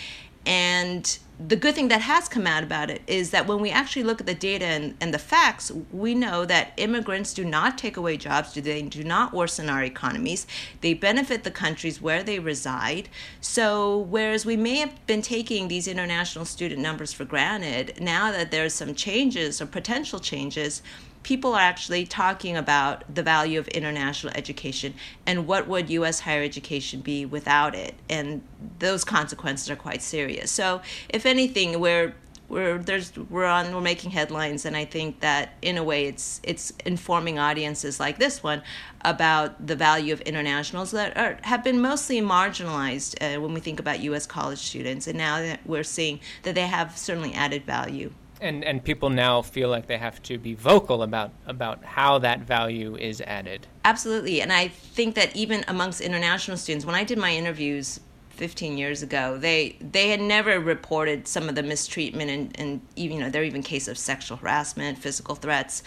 And 0.45 1.17
the 1.39 1.55
good 1.55 1.75
thing 1.75 1.87
that 1.89 2.01
has 2.01 2.27
come 2.27 2.47
out 2.47 2.63
about 2.63 2.89
it 2.89 3.01
is 3.05 3.29
that 3.29 3.45
when 3.45 3.59
we 3.59 3.69
actually 3.69 4.01
look 4.01 4.19
at 4.19 4.25
the 4.25 4.33
data 4.33 4.65
and, 4.65 4.95
and 4.99 5.13
the 5.13 5.19
facts, 5.19 5.71
we 5.91 6.15
know 6.15 6.45
that 6.45 6.71
immigrants 6.77 7.31
do 7.31 7.45
not 7.45 7.77
take 7.77 7.95
away 7.95 8.17
jobs, 8.17 8.53
Do 8.53 8.61
they 8.61 8.81
do 8.81 9.03
not 9.03 9.33
worsen 9.33 9.69
our 9.69 9.83
economies. 9.83 10.47
They 10.81 10.95
benefit 10.95 11.43
the 11.43 11.51
countries 11.51 12.01
where 12.01 12.23
they 12.23 12.39
reside. 12.39 13.09
So, 13.39 13.97
whereas 13.97 14.45
we 14.47 14.57
may 14.57 14.77
have 14.77 15.05
been 15.05 15.21
taking 15.21 15.67
these 15.67 15.87
international 15.87 16.45
student 16.45 16.81
numbers 16.81 17.13
for 17.13 17.23
granted, 17.23 18.01
now 18.01 18.31
that 18.31 18.49
there's 18.49 18.73
some 18.73 18.95
changes 18.95 19.61
or 19.61 19.67
potential 19.67 20.19
changes, 20.19 20.81
people 21.23 21.53
are 21.53 21.61
actually 21.61 22.05
talking 22.05 22.55
about 22.55 23.03
the 23.13 23.23
value 23.23 23.59
of 23.59 23.67
international 23.69 24.33
education 24.35 24.93
and 25.25 25.47
what 25.47 25.67
would 25.67 25.89
U.S. 25.89 26.21
higher 26.21 26.43
education 26.43 27.01
be 27.01 27.25
without 27.25 27.75
it, 27.75 27.95
and 28.09 28.41
those 28.79 29.03
consequences 29.03 29.69
are 29.69 29.75
quite 29.75 30.01
serious. 30.01 30.51
So, 30.51 30.81
if 31.09 31.25
anything, 31.25 31.79
we're 31.79 32.13
we're 32.49 32.77
there's 32.77 33.15
we're 33.29 33.45
on 33.45 33.73
we're 33.73 33.81
making 33.81 34.11
headlines 34.11 34.65
and 34.65 34.75
i 34.75 34.85
think 34.85 35.19
that 35.19 35.53
in 35.61 35.77
a 35.77 35.83
way 35.83 36.05
it's 36.05 36.39
it's 36.43 36.71
informing 36.85 37.37
audiences 37.37 37.99
like 37.99 38.17
this 38.19 38.41
one 38.41 38.61
about 39.01 39.67
the 39.67 39.75
value 39.75 40.13
of 40.13 40.21
internationals 40.21 40.91
that 40.91 41.15
are, 41.17 41.37
have 41.41 41.63
been 41.63 41.81
mostly 41.81 42.21
marginalized 42.21 43.15
uh, 43.21 43.39
when 43.39 43.53
we 43.53 43.59
think 43.59 43.79
about 43.79 43.99
us 43.99 44.25
college 44.25 44.59
students 44.59 45.07
and 45.07 45.17
now 45.17 45.39
that 45.39 45.59
we're 45.65 45.83
seeing 45.83 46.19
that 46.43 46.55
they 46.55 46.67
have 46.67 46.97
certainly 46.97 47.33
added 47.33 47.65
value 47.65 48.11
and 48.41 48.63
and 48.63 48.83
people 48.83 49.09
now 49.09 49.41
feel 49.41 49.69
like 49.69 49.87
they 49.87 49.97
have 49.97 50.21
to 50.23 50.37
be 50.37 50.53
vocal 50.53 51.03
about 51.03 51.31
about 51.45 51.83
how 51.83 52.19
that 52.19 52.41
value 52.41 52.95
is 52.95 53.21
added. 53.21 53.67
Absolutely, 53.85 54.41
and 54.41 54.51
I 54.51 54.67
think 54.67 55.15
that 55.15 55.35
even 55.35 55.63
amongst 55.67 56.01
international 56.01 56.57
students, 56.57 56.85
when 56.85 56.95
I 56.95 57.03
did 57.03 57.17
my 57.17 57.33
interviews 57.33 57.99
15 58.29 58.77
years 58.77 59.01
ago, 59.01 59.37
they 59.37 59.77
they 59.81 60.09
had 60.09 60.21
never 60.21 60.59
reported 60.59 61.27
some 61.27 61.49
of 61.49 61.55
the 61.55 61.63
mistreatment 61.63 62.29
and 62.29 62.59
and 62.59 62.81
even 62.95 63.17
you 63.17 63.23
know 63.23 63.29
there 63.29 63.43
even 63.43 63.63
cases 63.63 63.87
of 63.89 63.97
sexual 63.97 64.37
harassment, 64.37 64.97
physical 64.97 65.35
threats. 65.35 65.83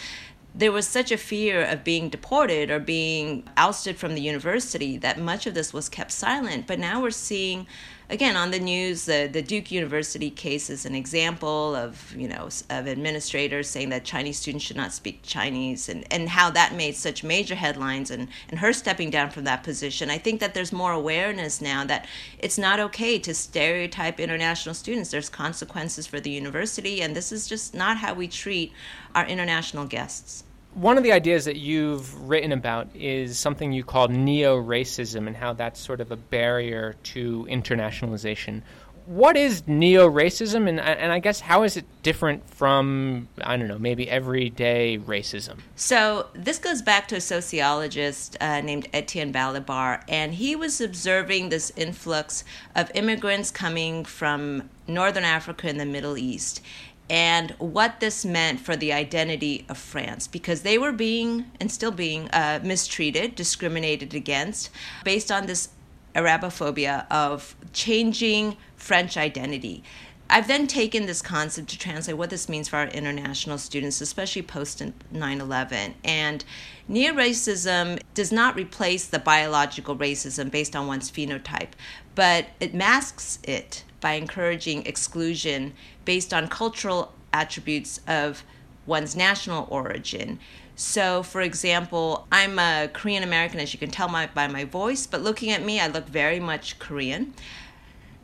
There 0.53 0.73
was 0.73 0.89
such 0.89 1.13
a 1.13 1.17
fear 1.17 1.63
of 1.63 1.85
being 1.85 2.09
deported 2.09 2.73
or 2.73 2.81
being 2.81 3.49
ousted 3.57 3.97
from 3.97 4.17
the 4.17 4.21
university 4.21 4.99
that 4.99 5.17
much 5.17 5.47
of 5.47 5.55
this 5.55 5.73
was 5.73 5.89
kept 5.89 6.11
silent. 6.11 6.67
But 6.67 6.81
now 6.81 7.01
we're 7.01 7.13
seeing 7.13 7.69
again 8.11 8.37
on 8.37 8.51
the 8.51 8.61
news 8.61 9.07
the, 9.07 9.29
the 9.33 9.41
duke 9.41 9.71
university 9.71 10.31
case 10.31 10.69
is 10.69 10.85
an 10.85 10.95
example 10.95 11.75
of 11.75 12.15
you 12.17 12.29
know 12.29 12.49
of 12.69 12.87
administrators 12.89 13.69
saying 13.69 13.89
that 13.89 14.05
chinese 14.05 14.39
students 14.39 14.65
should 14.65 14.77
not 14.77 14.93
speak 14.93 15.21
chinese 15.23 15.89
and, 15.89 16.05
and 16.13 16.29
how 16.29 16.51
that 16.51 16.75
made 16.75 16.95
such 16.95 17.25
major 17.25 17.55
headlines 17.55 18.11
and, 18.11 18.29
and 18.49 18.59
her 18.59 18.73
stepping 18.73 19.11
down 19.11 19.31
from 19.31 19.45
that 19.45 19.63
position. 19.63 20.11
I 20.11 20.19
think 20.19 20.41
that 20.41 20.55
there's 20.55 20.73
more 20.73 20.93
awareness 20.93 21.61
now 21.61 21.85
that 21.85 22.07
it's 22.39 22.59
not 22.59 22.81
okay 22.81 23.19
to 23.19 23.35
stereotype 23.35 24.21
international 24.21 24.75
students. 24.75 25.11
There's 25.11 25.29
consequences 25.29 26.07
for 26.07 26.21
the 26.21 26.31
university 26.31 27.03
and 27.03 27.15
this 27.15 27.33
is 27.33 27.47
just 27.47 27.75
not 27.75 27.99
how 27.99 28.15
we 28.15 28.29
treat 28.29 28.73
our 29.15 29.27
international 29.27 29.87
guests 29.87 30.45
one 30.75 30.97
of 30.97 31.05
the 31.05 31.13
ideas 31.13 31.45
that 31.47 31.57
you've 31.57 32.29
written 32.29 32.53
about 32.53 32.89
is 32.95 33.39
something 33.39 33.73
you 33.73 33.85
call 33.85 34.09
neo 34.09 34.61
racism 34.61 35.27
and 35.27 35.37
how 35.37 35.53
that's 35.53 35.81
sort 35.81 36.01
of 36.01 36.13
a 36.13 36.17
barrier 36.17 36.95
to 37.03 37.47
internationalization. 37.51 38.63
What 39.07 39.37
is 39.37 39.67
neo 39.67 40.09
racism, 40.09 40.69
and, 40.69 40.79
and 40.79 41.11
I 41.11 41.19
guess 41.19 41.41
how 41.41 41.65
is 41.65 41.77
it 41.77 41.85
different 42.05 42.49
from, 42.49 43.27
I 43.41 43.57
don't 43.57 43.67
know, 43.67 43.79
maybe 43.79 44.09
everyday 44.09 44.99
racism? 44.99 45.59
So, 45.75 46.29
this 46.33 46.59
goes 46.59 46.81
back 46.81 47.09
to 47.09 47.17
a 47.17 47.21
sociologist 47.21 48.37
uh, 48.41 48.61
named 48.61 48.87
Etienne 48.93 49.33
Balibar, 49.33 50.05
and 50.09 50.35
he 50.35 50.55
was 50.55 50.81
observing 50.81 51.49
this 51.49 51.73
influx 51.75 52.45
of 52.77 52.93
immigrants 52.95 53.51
coming 53.51 54.05
from 54.05 54.71
Northern 54.87 55.25
Africa 55.25 55.67
and 55.67 55.81
the 55.81 55.87
Middle 55.87 56.17
East 56.17 56.61
and 57.11 57.51
what 57.59 57.99
this 57.99 58.25
meant 58.25 58.61
for 58.61 58.77
the 58.77 58.93
identity 58.93 59.65
of 59.69 59.77
France 59.77 60.29
because 60.29 60.63
they 60.63 60.79
were 60.79 60.93
being 60.93 61.51
and 61.61 61.71
still 61.71 61.91
being 61.91 62.31
uh, 62.31 62.61
mistreated, 62.63 63.35
discriminated 63.35 64.15
against 64.15 64.71
based 65.03 65.33
on 65.33 65.47
this 65.47 65.71
Arabophobia 66.15 67.07
of 67.11 67.57
changing 67.73 68.57
French 68.77 69.17
identity. 69.17 69.83
I've 70.31 70.47
then 70.47 70.69
taken 70.69 71.07
this 71.07 71.23
concept 71.23 71.69
to 71.71 71.79
translate 71.79 72.17
what 72.17 72.31
this 72.31 72.49
means 72.49 72.69
for 72.69 72.77
our 72.77 72.87
international 72.87 73.59
students, 73.59 74.01
especially 74.01 74.43
post 74.43 74.81
9 75.11 75.41
11. 75.41 75.95
And 76.05 76.45
neo 76.87 77.13
racism 77.13 78.01
does 78.15 78.31
not 78.31 78.55
replace 78.55 79.07
the 79.07 79.19
biological 79.19 79.97
racism 79.97 80.51
based 80.51 80.77
on 80.77 80.87
one's 80.87 81.11
phenotype, 81.11 81.71
but 82.15 82.47
it 82.61 82.75
masks 82.75 83.41
it 83.43 83.85
by 84.01 84.13
encouraging 84.13 84.87
exclusion 84.87 85.73
based 86.05 86.33
on 86.33 86.47
cultural 86.47 87.13
attributes 87.33 88.01
of 88.07 88.45
one's 88.87 89.17
national 89.17 89.67
origin. 89.69 90.39
So, 90.77 91.23
for 91.23 91.43
example, 91.43 92.27
I'm 92.33 92.59
a 92.59 92.89
Korean 92.93 93.23
American, 93.23 93.61
as 93.61 93.75
you 93.75 93.79
can 93.79 93.91
tell 93.91 94.09
my, 94.09 94.29
by 94.29 94.47
my 94.47 94.65
voice, 94.65 95.07
but 95.07 95.21
looking 95.21 95.51
at 95.51 95.63
me, 95.63 95.79
I 95.81 95.89
look 95.89 96.07
very 96.07 96.41
much 96.41 96.79
Korean. 96.79 97.35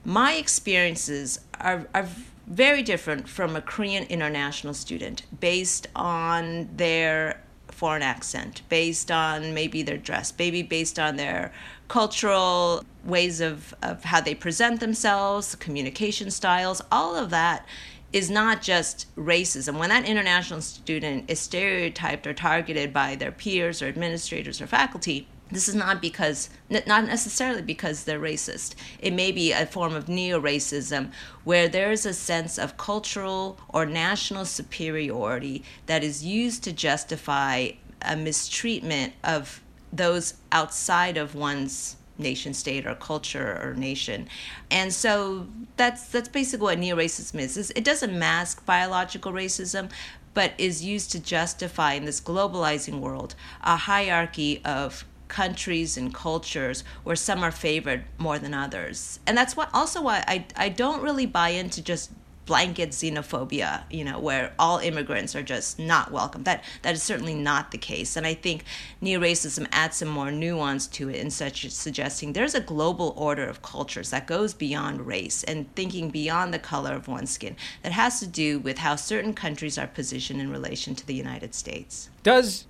My 0.06 0.34
experiences 0.34 1.40
are, 1.60 1.88
are 1.92 2.06
very 2.46 2.84
different 2.84 3.28
from 3.28 3.56
a 3.56 3.60
Korean 3.60 4.04
international 4.04 4.72
student 4.72 5.24
based 5.40 5.88
on 5.96 6.68
their 6.76 7.42
foreign 7.72 8.02
accent, 8.02 8.62
based 8.68 9.10
on 9.10 9.52
maybe 9.52 9.82
their 9.82 9.96
dress, 9.96 10.32
maybe 10.38 10.62
based 10.62 11.00
on 11.00 11.16
their 11.16 11.52
cultural 11.88 12.84
ways 13.04 13.40
of, 13.40 13.74
of 13.82 14.04
how 14.04 14.20
they 14.20 14.36
present 14.36 14.78
themselves, 14.78 15.56
communication 15.56 16.30
styles, 16.30 16.80
all 16.92 17.16
of 17.16 17.30
that 17.30 17.66
is 18.12 18.30
not 18.30 18.62
just 18.62 19.12
racism. 19.16 19.76
When 19.76 19.88
that 19.88 20.04
international 20.04 20.60
student 20.60 21.28
is 21.28 21.40
stereotyped 21.40 22.28
or 22.28 22.32
targeted 22.32 22.92
by 22.92 23.16
their 23.16 23.32
peers 23.32 23.82
or 23.82 23.88
administrators 23.88 24.60
or 24.60 24.68
faculty, 24.68 25.26
this 25.50 25.68
is 25.68 25.74
not 25.74 26.02
because 26.02 26.50
not 26.68 26.86
necessarily 26.86 27.62
because 27.62 28.04
they're 28.04 28.20
racist. 28.20 28.74
It 28.98 29.12
may 29.12 29.30
be 29.30 29.52
a 29.52 29.64
form 29.64 29.94
of 29.94 30.08
neo-racism 30.08 31.12
where 31.44 31.68
there 31.68 31.92
is 31.92 32.04
a 32.04 32.12
sense 32.12 32.58
of 32.58 32.76
cultural 32.76 33.58
or 33.68 33.86
national 33.86 34.44
superiority 34.44 35.62
that 35.86 36.02
is 36.02 36.24
used 36.24 36.64
to 36.64 36.72
justify 36.72 37.70
a 38.02 38.16
mistreatment 38.16 39.12
of 39.22 39.62
those 39.92 40.34
outside 40.50 41.16
of 41.16 41.34
one's 41.34 41.96
nation 42.18 42.52
state 42.52 42.86
or 42.86 42.94
culture 42.94 43.60
or 43.62 43.74
nation. 43.74 44.28
And 44.70 44.92
so 44.92 45.46
that's 45.76 46.08
that's 46.08 46.28
basically 46.28 46.64
what 46.64 46.78
neo-racism 46.78 47.38
is. 47.38 47.70
It 47.70 47.84
doesn't 47.84 48.18
mask 48.18 48.66
biological 48.66 49.32
racism 49.32 49.90
but 50.34 50.52
is 50.58 50.84
used 50.84 51.12
to 51.12 51.18
justify 51.18 51.94
in 51.94 52.04
this 52.04 52.20
globalizing 52.20 53.00
world 53.00 53.34
a 53.62 53.76
hierarchy 53.76 54.60
of 54.64 55.04
countries 55.28 55.96
and 55.96 56.14
cultures 56.14 56.84
where 57.04 57.16
some 57.16 57.42
are 57.42 57.50
favored 57.50 58.04
more 58.18 58.38
than 58.38 58.54
others. 58.54 59.20
And 59.26 59.36
that's 59.36 59.56
what 59.56 59.70
also 59.72 60.02
why 60.02 60.24
I, 60.26 60.46
I 60.56 60.68
don't 60.68 61.02
really 61.02 61.26
buy 61.26 61.50
into 61.50 61.82
just 61.82 62.10
blanket 62.46 62.90
xenophobia, 62.90 63.82
you 63.90 64.04
know, 64.04 64.20
where 64.20 64.54
all 64.56 64.78
immigrants 64.78 65.34
are 65.34 65.42
just 65.42 65.78
not 65.78 66.12
welcome. 66.12 66.44
That 66.44 66.62
that 66.82 66.94
is 66.94 67.02
certainly 67.02 67.34
not 67.34 67.72
the 67.72 67.78
case. 67.78 68.16
And 68.16 68.26
I 68.26 68.34
think 68.34 68.64
neo-racism 69.00 69.66
adds 69.72 69.96
some 69.96 70.08
more 70.08 70.30
nuance 70.30 70.86
to 70.88 71.10
it 71.10 71.16
in 71.16 71.30
such 71.30 71.68
suggesting 71.70 72.32
there's 72.32 72.54
a 72.54 72.60
global 72.60 73.12
order 73.16 73.44
of 73.44 73.62
cultures 73.62 74.10
that 74.10 74.28
goes 74.28 74.54
beyond 74.54 75.06
race 75.06 75.42
and 75.44 75.74
thinking 75.74 76.08
beyond 76.08 76.54
the 76.54 76.58
color 76.58 76.94
of 76.94 77.08
one's 77.08 77.32
skin 77.32 77.56
that 77.82 77.92
has 77.92 78.20
to 78.20 78.26
do 78.26 78.60
with 78.60 78.78
how 78.78 78.94
certain 78.94 79.34
countries 79.34 79.76
are 79.76 79.88
positioned 79.88 80.40
in 80.40 80.50
relation 80.50 80.94
to 80.94 81.06
the 81.06 81.14
United 81.14 81.54
States. 81.54 82.08
Does 82.22 82.66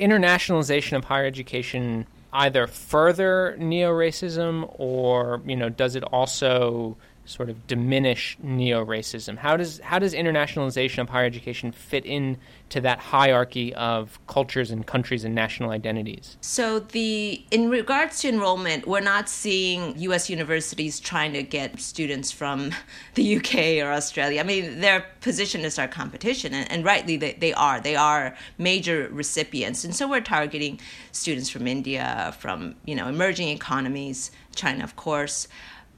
internationalization 0.00 0.96
of 0.96 1.04
higher 1.04 1.26
education 1.26 2.06
either 2.32 2.66
further 2.66 3.56
neo-racism 3.58 4.72
or 4.78 5.42
you 5.44 5.56
know 5.56 5.68
does 5.68 5.96
it 5.96 6.04
also 6.04 6.96
sort 7.30 7.48
of 7.48 7.66
diminish 7.66 8.36
neo-racism? 8.42 9.38
How 9.38 9.56
does 9.56 9.80
how 9.80 9.98
does 9.98 10.14
internationalization 10.14 10.98
of 10.98 11.08
higher 11.08 11.24
education 11.24 11.72
fit 11.72 12.04
in 12.04 12.38
to 12.70 12.80
that 12.80 12.98
hierarchy 12.98 13.74
of 13.74 14.18
cultures 14.26 14.70
and 14.70 14.86
countries 14.86 15.24
and 15.24 15.34
national 15.34 15.70
identities? 15.70 16.36
So 16.40 16.80
the 16.80 17.44
in 17.50 17.70
regards 17.70 18.20
to 18.20 18.28
enrollment, 18.28 18.86
we're 18.86 19.00
not 19.00 19.28
seeing 19.28 19.98
US 19.98 20.28
universities 20.28 20.98
trying 20.98 21.32
to 21.34 21.42
get 21.42 21.80
students 21.80 22.32
from 22.32 22.72
the 23.14 23.36
UK 23.36 23.84
or 23.84 23.92
Australia. 23.92 24.40
I 24.40 24.44
mean, 24.44 24.80
their 24.80 25.06
position 25.20 25.62
is 25.62 25.78
our 25.78 25.88
competition 25.88 26.52
and, 26.52 26.70
and 26.70 26.84
rightly 26.84 27.16
they, 27.16 27.34
they 27.34 27.52
are. 27.52 27.80
They 27.80 27.96
are 27.96 28.36
major 28.58 29.08
recipients. 29.12 29.84
And 29.84 29.94
so 29.94 30.08
we're 30.08 30.20
targeting 30.20 30.80
students 31.12 31.48
from 31.48 31.66
India, 31.66 32.34
from, 32.38 32.74
you 32.84 32.94
know, 32.94 33.08
emerging 33.08 33.48
economies, 33.48 34.30
China 34.54 34.82
of 34.84 34.96
course. 34.96 35.48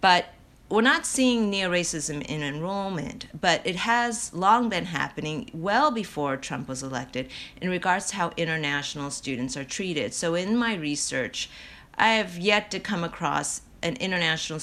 But 0.00 0.26
we're 0.72 0.80
not 0.80 1.04
seeing 1.04 1.50
neo 1.50 1.70
racism 1.70 2.22
in 2.22 2.42
enrollment, 2.42 3.26
but 3.38 3.60
it 3.66 3.76
has 3.76 4.32
long 4.32 4.70
been 4.70 4.86
happening 4.86 5.50
well 5.52 5.90
before 5.90 6.38
Trump 6.38 6.66
was 6.66 6.82
elected 6.82 7.28
in 7.60 7.68
regards 7.68 8.06
to 8.06 8.16
how 8.16 8.32
international 8.38 9.10
students 9.10 9.54
are 9.54 9.64
treated. 9.64 10.14
So, 10.14 10.34
in 10.34 10.56
my 10.56 10.74
research, 10.74 11.50
I 11.98 12.12
have 12.12 12.38
yet 12.38 12.70
to 12.70 12.80
come 12.80 13.04
across 13.04 13.60
an 13.82 13.96
international 13.96 14.60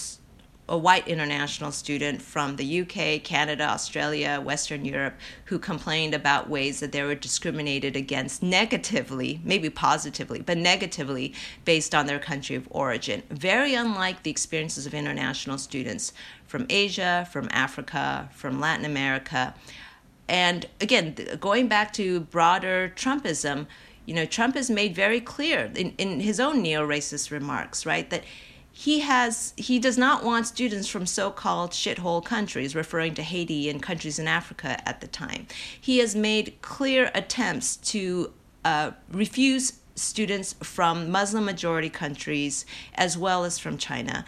a 0.70 0.78
white 0.78 1.08
international 1.08 1.72
student 1.72 2.22
from 2.22 2.56
the 2.56 2.82
UK, 2.82 3.24
Canada, 3.24 3.64
Australia, 3.64 4.40
Western 4.40 4.86
Europe, 4.86 5.16
who 5.46 5.58
complained 5.58 6.14
about 6.14 6.50
ways 6.50 6.80
that 6.80 6.92
they 6.92 7.02
were 7.02 7.16
discriminated 7.16 7.96
against 7.96 8.44
negatively, 8.44 9.42
maybe 9.44 9.70
positively, 9.70 10.42
but 10.42 10.58
negatively 10.58 11.34
based 11.66 11.96
on 11.96 12.06
their 12.06 12.20
country 12.20 12.56
of 12.56 12.68
origin. 12.70 13.24
Very 13.32 13.74
unlike 13.74 14.24
the 14.24 14.32
experiences 14.32 14.86
of 14.86 14.94
international 14.94 15.58
students 15.58 16.14
from 16.46 16.68
Asia, 16.70 17.28
from 17.32 17.50
Africa, 17.52 18.30
from 18.32 18.60
Latin 18.60 18.86
America. 18.86 19.56
And 20.28 20.68
again, 20.80 21.16
going 21.40 21.68
back 21.68 21.92
to 21.94 22.22
broader 22.22 22.94
Trumpism, 22.96 23.66
you 24.06 24.14
know, 24.14 24.26
Trump 24.26 24.56
has 24.56 24.70
made 24.70 24.96
very 24.96 25.20
clear 25.20 25.72
in, 25.76 25.94
in 25.98 26.20
his 26.20 26.40
own 26.40 26.62
neo 26.62 26.88
racist 26.88 27.32
remarks, 27.32 27.86
right, 27.86 28.10
that 28.10 28.24
he 28.80 29.02
has 29.02 29.54
he 29.58 29.78
does 29.78 29.98
not 29.98 30.24
want 30.24 30.48
students 30.48 30.88
from 30.88 31.06
so-called 31.06 31.72
shithole 31.72 32.24
countries 32.24 32.74
referring 32.74 33.14
to 33.14 33.22
Haiti 33.22 33.70
and 33.70 33.84
countries 33.84 34.18
in 34.20 34.26
Africa 34.26 34.82
at 34.88 35.02
the 35.02 35.08
time. 35.08 35.48
He 35.82 35.98
has 35.98 36.16
made 36.16 36.54
clear 36.62 37.12
attempts 37.14 37.76
to 37.92 38.32
uh, 38.64 38.92
refuse 39.12 39.82
students 39.96 40.56
from 40.64 41.12
Muslim 41.12 41.44
majority 41.44 41.90
countries 41.90 42.66
as 42.96 43.18
well 43.18 43.44
as 43.44 43.60
from 43.60 43.78
China. 43.78 44.24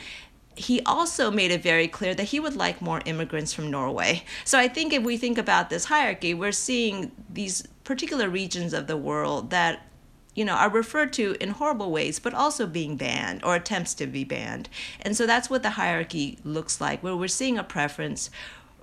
He 0.57 0.81
also 0.81 1.31
made 1.31 1.51
it 1.51 1.63
very 1.63 1.87
clear 1.87 2.13
that 2.13 2.25
he 2.25 2.41
would 2.41 2.57
like 2.57 2.81
more 2.81 3.01
immigrants 3.05 3.53
from 3.53 3.71
Norway. 3.71 4.25
So 4.43 4.59
I 4.59 4.67
think 4.67 4.91
if 4.91 5.01
we 5.01 5.15
think 5.15 5.37
about 5.37 5.69
this 5.69 5.85
hierarchy, 5.85 6.33
we're 6.33 6.51
seeing 6.51 7.13
these 7.29 7.65
particular 7.85 8.27
regions 8.27 8.73
of 8.73 8.87
the 8.87 8.97
world 8.97 9.49
that 9.51 9.87
you 10.33 10.45
know, 10.45 10.53
are 10.53 10.69
referred 10.69 11.11
to 11.13 11.35
in 11.39 11.49
horrible 11.49 11.91
ways, 11.91 12.19
but 12.19 12.33
also 12.33 12.65
being 12.65 12.95
banned 12.95 13.43
or 13.43 13.55
attempts 13.55 13.93
to 13.95 14.07
be 14.07 14.23
banned. 14.23 14.69
And 15.01 15.15
so 15.15 15.25
that's 15.25 15.49
what 15.49 15.63
the 15.63 15.71
hierarchy 15.71 16.37
looks 16.43 16.79
like, 16.79 17.03
where 17.03 17.15
we're 17.15 17.27
seeing 17.27 17.57
a 17.57 17.63
preference 17.63 18.29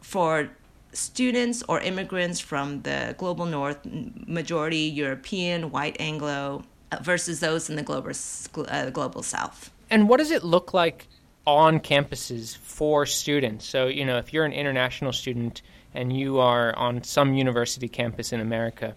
for 0.02 0.50
students 0.92 1.62
or 1.68 1.80
immigrants 1.80 2.40
from 2.40 2.82
the 2.82 3.14
global 3.18 3.46
north, 3.46 3.78
majority 3.84 4.78
European, 4.78 5.70
white 5.70 5.96
Anglo, 6.00 6.64
uh, 6.92 6.98
versus 7.02 7.40
those 7.40 7.70
in 7.70 7.76
the 7.76 7.82
global, 7.82 8.12
uh, 8.68 8.90
global 8.90 9.22
south. 9.22 9.70
And 9.90 10.08
what 10.08 10.18
does 10.18 10.30
it 10.30 10.44
look 10.44 10.74
like 10.74 11.06
on 11.46 11.80
campuses 11.80 12.56
for 12.56 13.06
students? 13.06 13.66
So, 13.66 13.86
you 13.86 14.04
know, 14.04 14.18
if 14.18 14.32
you're 14.32 14.44
an 14.44 14.52
international 14.52 15.12
student 15.12 15.62
and 15.94 16.14
you 16.14 16.38
are 16.38 16.76
on 16.76 17.02
some 17.02 17.34
university 17.34 17.88
campus 17.88 18.32
in 18.32 18.40
America, 18.40 18.94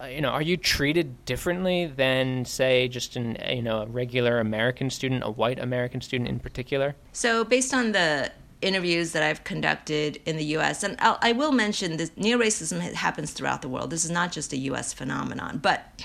Uh, 0.00 0.06
you 0.06 0.20
know, 0.20 0.30
are 0.30 0.42
you 0.42 0.56
treated 0.56 1.24
differently 1.26 1.86
than, 1.86 2.44
say, 2.44 2.88
just 2.88 3.16
an 3.16 3.36
you 3.50 3.62
know 3.62 3.82
a 3.82 3.86
regular 3.86 4.38
American 4.38 4.88
student, 4.88 5.22
a 5.24 5.30
white 5.30 5.58
American 5.58 6.00
student 6.00 6.28
in 6.28 6.38
particular? 6.38 6.94
So, 7.12 7.44
based 7.44 7.74
on 7.74 7.92
the 7.92 8.32
interviews 8.62 9.12
that 9.12 9.22
I've 9.22 9.44
conducted 9.44 10.20
in 10.24 10.36
the 10.36 10.44
U.S., 10.56 10.82
and 10.82 10.96
I'll, 11.00 11.18
I 11.20 11.32
will 11.32 11.52
mention 11.52 11.96
this 11.96 12.10
neo-racism 12.16 12.80
happens 12.92 13.32
throughout 13.32 13.62
the 13.62 13.68
world. 13.68 13.90
This 13.90 14.04
is 14.04 14.10
not 14.10 14.32
just 14.32 14.52
a 14.52 14.56
U.S. 14.56 14.92
phenomenon, 14.92 15.58
but 15.58 16.02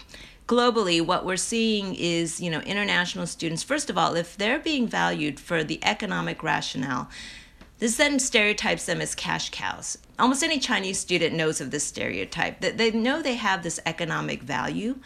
globally 0.47 1.03
what 1.03 1.25
we're 1.25 1.37
seeing 1.37 1.95
is 1.95 2.39
you 2.39 2.51
know 2.51 2.59
international 2.59 3.25
students 3.25 3.63
first 3.63 3.89
of 3.89 3.97
all 3.97 4.15
if 4.15 4.37
they're 4.37 4.59
being 4.59 4.87
valued 4.87 5.39
for 5.39 5.63
the 5.63 5.83
economic 5.83 6.43
rationale 6.43 7.09
this 7.79 7.97
then 7.97 8.19
stereotypes 8.19 8.85
them 8.85 9.01
as 9.01 9.15
cash 9.15 9.49
cows. 9.49 9.97
Almost 10.17 10.43
any 10.43 10.59
Chinese 10.59 10.99
student 10.99 11.35
knows 11.35 11.59
of 11.59 11.71
this 11.71 11.83
stereotype, 11.83 12.61
that 12.61 12.77
they 12.77 12.91
know 12.91 13.21
they 13.21 13.35
have 13.35 13.63
this 13.63 13.79
economic 13.85 14.43
value, 14.43 14.97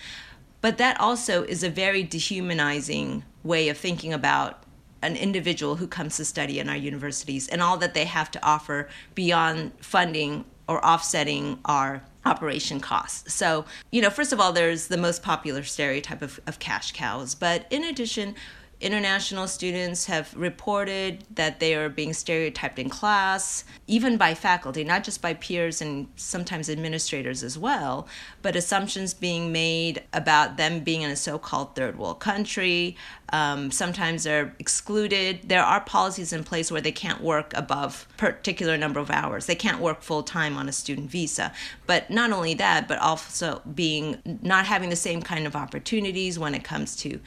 but 0.61 0.77
that 0.77 0.99
also 0.99 1.43
is 1.43 1.63
a 1.63 1.69
very 1.69 2.03
dehumanizing 2.03 3.23
way 3.43 3.69
of 3.69 3.77
thinking 3.77 4.13
about 4.13 4.63
an 5.01 5.15
individual 5.15 5.77
who 5.77 5.87
comes 5.87 6.17
to 6.17 6.25
study 6.25 6.59
in 6.59 6.69
our 6.69 6.75
universities 6.75 7.47
and 7.47 7.61
all 7.61 7.77
that 7.77 7.93
they 7.93 8.05
have 8.05 8.29
to 8.31 8.45
offer 8.45 8.89
beyond 9.15 9.71
funding 9.79 10.45
or 10.67 10.85
offsetting 10.85 11.59
our 11.65 12.03
operation 12.25 12.79
costs. 12.79 13.33
So, 13.33 13.65
you 13.91 14.01
know, 14.01 14.09
first 14.09 14.33
of 14.33 14.39
all, 14.39 14.51
there's 14.51 14.87
the 14.87 14.97
most 14.97 15.23
popular 15.23 15.63
stereotype 15.63 16.21
of, 16.21 16.39
of 16.45 16.59
cash 16.59 16.91
cows, 16.91 17.33
but 17.33 17.65
in 17.69 17.83
addition, 17.83 18.35
international 18.81 19.45
students 19.45 20.05
have 20.05 20.33
reported 20.35 21.25
that 21.35 21.59
they 21.59 21.75
are 21.75 21.89
being 21.89 22.13
stereotyped 22.13 22.79
in 22.79 22.89
class, 22.89 23.65
even 23.87 24.15
by 24.15 24.33
faculty, 24.33 24.85
not 24.85 25.03
just 25.03 25.21
by 25.21 25.33
peers 25.33 25.81
and 25.81 26.07
sometimes 26.15 26.69
administrators 26.69 27.43
as 27.43 27.57
well, 27.57 28.07
but 28.41 28.55
assumptions 28.55 29.13
being 29.13 29.51
made 29.51 30.01
about 30.13 30.55
them 30.55 30.79
being 30.79 31.01
in 31.01 31.11
a 31.11 31.15
so 31.15 31.37
called 31.37 31.75
third 31.75 31.99
world 31.99 32.21
country. 32.21 32.95
Um, 33.33 33.69
sometimes 33.69 34.23
they're 34.23 34.55
excluded. 34.59 35.41
There 35.49 35.63
are 35.63 35.81
policies 35.81 36.31
in 36.31 36.45
place 36.45 36.71
where 36.71 36.81
they 36.81 36.93
can't 36.93 37.21
work 37.21 37.51
above 37.55 38.07
particular 38.15 38.77
number 38.77 39.01
of 39.01 39.11
hours. 39.11 39.45
They 39.45 39.55
can't 39.55 39.81
work 39.81 40.01
full 40.01 40.23
time 40.23 40.55
on 40.55 40.69
a 40.69 40.71
student 40.71 41.11
visa. 41.11 41.51
But 41.85 42.09
not 42.09 42.31
only 42.31 42.53
that, 42.55 42.87
but 42.87 42.97
also 42.99 43.61
being 43.75 44.39
not 44.41 44.65
having 44.65 44.89
the 44.89 44.95
same 44.95 45.21
kind 45.21 45.45
of 45.45 45.55
opportunities 45.55 46.39
when 46.39 46.55
it 46.55 46.63
comes 46.63 46.95
to 46.97 47.19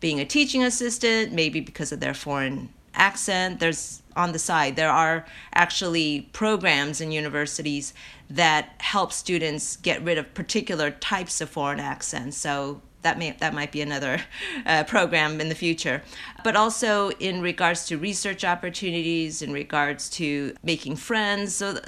being 0.00 0.20
a 0.20 0.24
teaching 0.24 0.62
assistant, 0.62 1.32
maybe 1.32 1.60
because 1.60 1.92
of 1.92 2.00
their 2.00 2.14
foreign 2.14 2.68
accent. 2.94 3.60
There's 3.60 4.02
on 4.16 4.32
the 4.32 4.38
side, 4.38 4.74
there 4.74 4.90
are 4.90 5.24
actually 5.54 6.28
programs 6.32 7.00
in 7.00 7.12
universities 7.12 7.94
that 8.28 8.74
help 8.78 9.12
students 9.12 9.76
get 9.76 10.02
rid 10.02 10.18
of 10.18 10.34
particular 10.34 10.90
types 10.90 11.40
of 11.40 11.48
foreign 11.48 11.78
accents. 11.78 12.36
So 12.36 12.82
that 13.02 13.16
may 13.16 13.30
that 13.30 13.54
might 13.54 13.70
be 13.70 13.80
another 13.80 14.20
uh, 14.66 14.84
program 14.84 15.40
in 15.40 15.48
the 15.48 15.54
future 15.54 16.02
but 16.42 16.56
also 16.56 17.10
in 17.20 17.40
regards 17.40 17.86
to 17.86 17.96
research 17.96 18.44
opportunities 18.44 19.40
in 19.40 19.52
regards 19.52 20.08
to 20.10 20.54
making 20.64 20.96
friends 20.96 21.54
so 21.54 21.78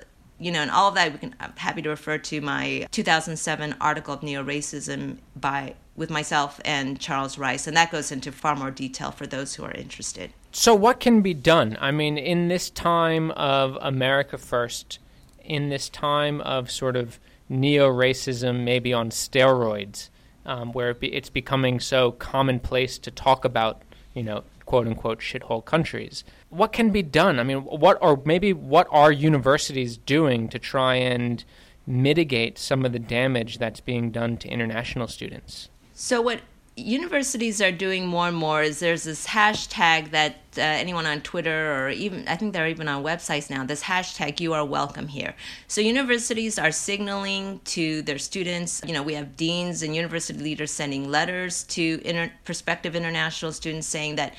you 0.40 0.50
know 0.50 0.60
and 0.60 0.70
all 0.70 0.88
of 0.88 0.94
that 0.94 1.12
we 1.12 1.18
can 1.18 1.34
i'm 1.38 1.52
happy 1.56 1.82
to 1.82 1.88
refer 1.88 2.18
to 2.18 2.40
my 2.40 2.86
2007 2.90 3.76
article 3.80 4.14
of 4.14 4.22
neo-racism 4.22 5.18
by 5.36 5.74
with 6.00 6.10
myself 6.10 6.60
and 6.64 6.98
Charles 6.98 7.36
Rice, 7.36 7.66
and 7.66 7.76
that 7.76 7.92
goes 7.92 8.10
into 8.10 8.32
far 8.32 8.56
more 8.56 8.70
detail 8.70 9.10
for 9.10 9.26
those 9.26 9.54
who 9.54 9.64
are 9.64 9.72
interested. 9.72 10.32
So, 10.50 10.74
what 10.74 10.98
can 10.98 11.20
be 11.20 11.34
done? 11.34 11.76
I 11.78 11.90
mean, 11.90 12.16
in 12.16 12.48
this 12.48 12.70
time 12.70 13.30
of 13.32 13.76
America 13.82 14.38
First, 14.38 14.98
in 15.44 15.68
this 15.68 15.88
time 15.90 16.40
of 16.40 16.70
sort 16.70 16.96
of 16.96 17.20
neo 17.50 17.92
racism, 17.92 18.64
maybe 18.64 18.92
on 18.94 19.10
steroids, 19.10 20.08
um, 20.46 20.72
where 20.72 20.90
it 20.90 21.00
be, 21.00 21.14
it's 21.14 21.30
becoming 21.30 21.78
so 21.78 22.12
commonplace 22.12 22.98
to 22.98 23.10
talk 23.10 23.44
about, 23.44 23.82
you 24.14 24.22
know, 24.22 24.42
quote 24.64 24.86
unquote 24.86 25.20
shithole 25.20 25.64
countries. 25.64 26.24
What 26.50 26.72
can 26.72 26.90
be 26.90 27.02
done? 27.02 27.38
I 27.38 27.44
mean, 27.44 27.58
what 27.58 27.98
or 28.00 28.20
maybe 28.24 28.52
what 28.52 28.86
are 28.90 29.10
universities 29.10 29.96
doing 29.96 30.48
to 30.48 30.58
try 30.58 30.96
and 30.96 31.44
mitigate 31.86 32.58
some 32.58 32.84
of 32.84 32.92
the 32.92 32.98
damage 32.98 33.58
that's 33.58 33.80
being 33.80 34.10
done 34.10 34.36
to 34.38 34.48
international 34.48 35.08
students? 35.08 35.70
So 35.94 36.20
what 36.20 36.40
universities 36.76 37.60
are 37.60 37.72
doing 37.72 38.06
more 38.06 38.28
and 38.28 38.36
more 38.36 38.62
is 38.62 38.80
there's 38.80 39.02
this 39.04 39.26
hashtag 39.26 40.10
that 40.10 40.36
uh, 40.56 40.62
anyone 40.62 41.06
on 41.06 41.20
Twitter 41.20 41.72
or 41.74 41.90
even 41.90 42.26
I 42.26 42.36
think 42.36 42.52
they're 42.52 42.68
even 42.68 42.88
on 42.88 43.04
websites 43.04 43.50
now. 43.50 43.64
This 43.64 43.82
hashtag 43.82 44.40
"You 44.40 44.52
are 44.54 44.64
welcome 44.64 45.08
here." 45.08 45.34
So 45.68 45.80
universities 45.80 46.58
are 46.58 46.72
signaling 46.72 47.60
to 47.66 48.02
their 48.02 48.18
students. 48.18 48.80
You 48.86 48.94
know, 48.94 49.02
we 49.02 49.14
have 49.14 49.36
deans 49.36 49.82
and 49.82 49.94
university 49.94 50.38
leaders 50.38 50.70
sending 50.70 51.10
letters 51.10 51.64
to 51.64 52.00
inter- 52.04 52.32
prospective 52.44 52.96
international 52.96 53.52
students 53.52 53.86
saying 53.86 54.16
that 54.16 54.34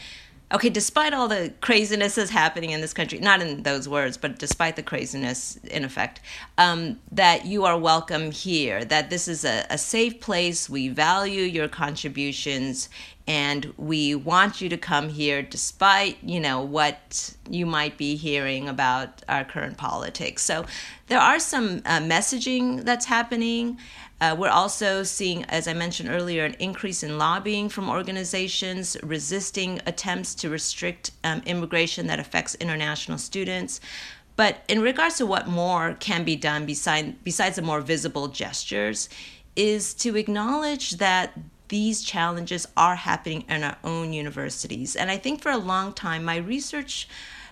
okay, 0.54 0.70
despite 0.70 1.14
all 1.14 1.28
the 1.28 1.54
craziness 1.62 2.16
that's 2.16 2.30
happening 2.30 2.72
in 2.72 2.82
this 2.82 2.94
country, 2.94 3.20
not 3.20 3.42
in 3.42 3.64
those 3.64 3.88
words, 3.88 4.18
but 4.18 4.38
despite 4.38 4.76
the 4.76 4.84
craziness 4.84 5.58
in 5.58 5.84
effect, 5.84 6.20
um, 6.58 7.00
that 7.12 7.46
you 7.46 7.66
are 7.66 7.78
welcome 7.78 8.32
here, 8.32 8.84
that 8.86 9.10
this 9.10 9.28
is 9.28 9.46
a, 9.46 9.66
a 9.70 9.78
safe 9.78 10.20
place. 10.20 10.70
We 10.70 10.90
value 10.90 11.44
your 11.44 11.68
contributions 11.68 12.90
and 13.28 13.74
we 13.78 14.16
want 14.16 14.62
you 14.62 14.70
to 14.70 14.78
come 14.78 15.08
here 15.08 15.42
despite 15.42 16.18
you 16.24 16.40
know 16.40 16.62
what 16.62 17.34
you 17.50 17.66
might 17.66 17.98
be 17.98 18.16
hearing 18.16 18.68
about 18.68 19.22
our 19.30 19.46
current 19.46 19.78
politics 19.78 20.44
so 20.44 20.66
there 21.08 21.20
are 21.20 21.40
some 21.40 21.82
uh, 21.86 22.00
messaging 22.00 22.84
that's 22.84 23.06
happening 23.06 23.78
uh, 24.22 24.36
we're 24.38 24.50
also 24.50 25.02
seeing, 25.02 25.44
as 25.46 25.68
I 25.68 25.74
mentioned 25.74 26.08
earlier, 26.08 26.46
an 26.46 26.54
increase 26.60 27.02
in 27.02 27.18
lobbying 27.18 27.70
from 27.70 27.90
organizations 27.90 28.96
resisting 29.02 29.82
attempts 29.88 30.36
to 30.36 30.50
restrict 30.50 31.10
um, 31.24 31.42
immigration 31.48 32.06
that 32.08 32.20
affects 32.20 32.54
international 32.56 33.18
students. 33.18 33.82
But 34.36 34.64
in 34.68 34.82
regards 34.82 35.18
to 35.18 35.26
what 35.26 35.48
more 35.48 35.96
can 36.00 36.24
be 36.24 36.36
done 36.36 36.68
beside, 36.68 37.24
besides 37.24 37.56
the 37.56 37.64
more 37.64 37.82
visible 37.82 38.28
gestures, 38.28 39.10
is 39.56 39.96
to 39.96 40.16
acknowledge 40.16 40.92
that 40.92 41.38
these 41.70 42.04
challenges 42.04 42.68
are 42.78 42.96
happening 42.96 43.44
in 43.50 43.64
our 43.64 43.78
own 43.84 44.14
universities. 44.14 44.96
And 44.96 45.10
I 45.10 45.18
think 45.18 45.42
for 45.42 45.52
a 45.52 45.58
long 45.58 45.94
time, 45.94 46.24
my 46.24 46.38
research 46.38 47.08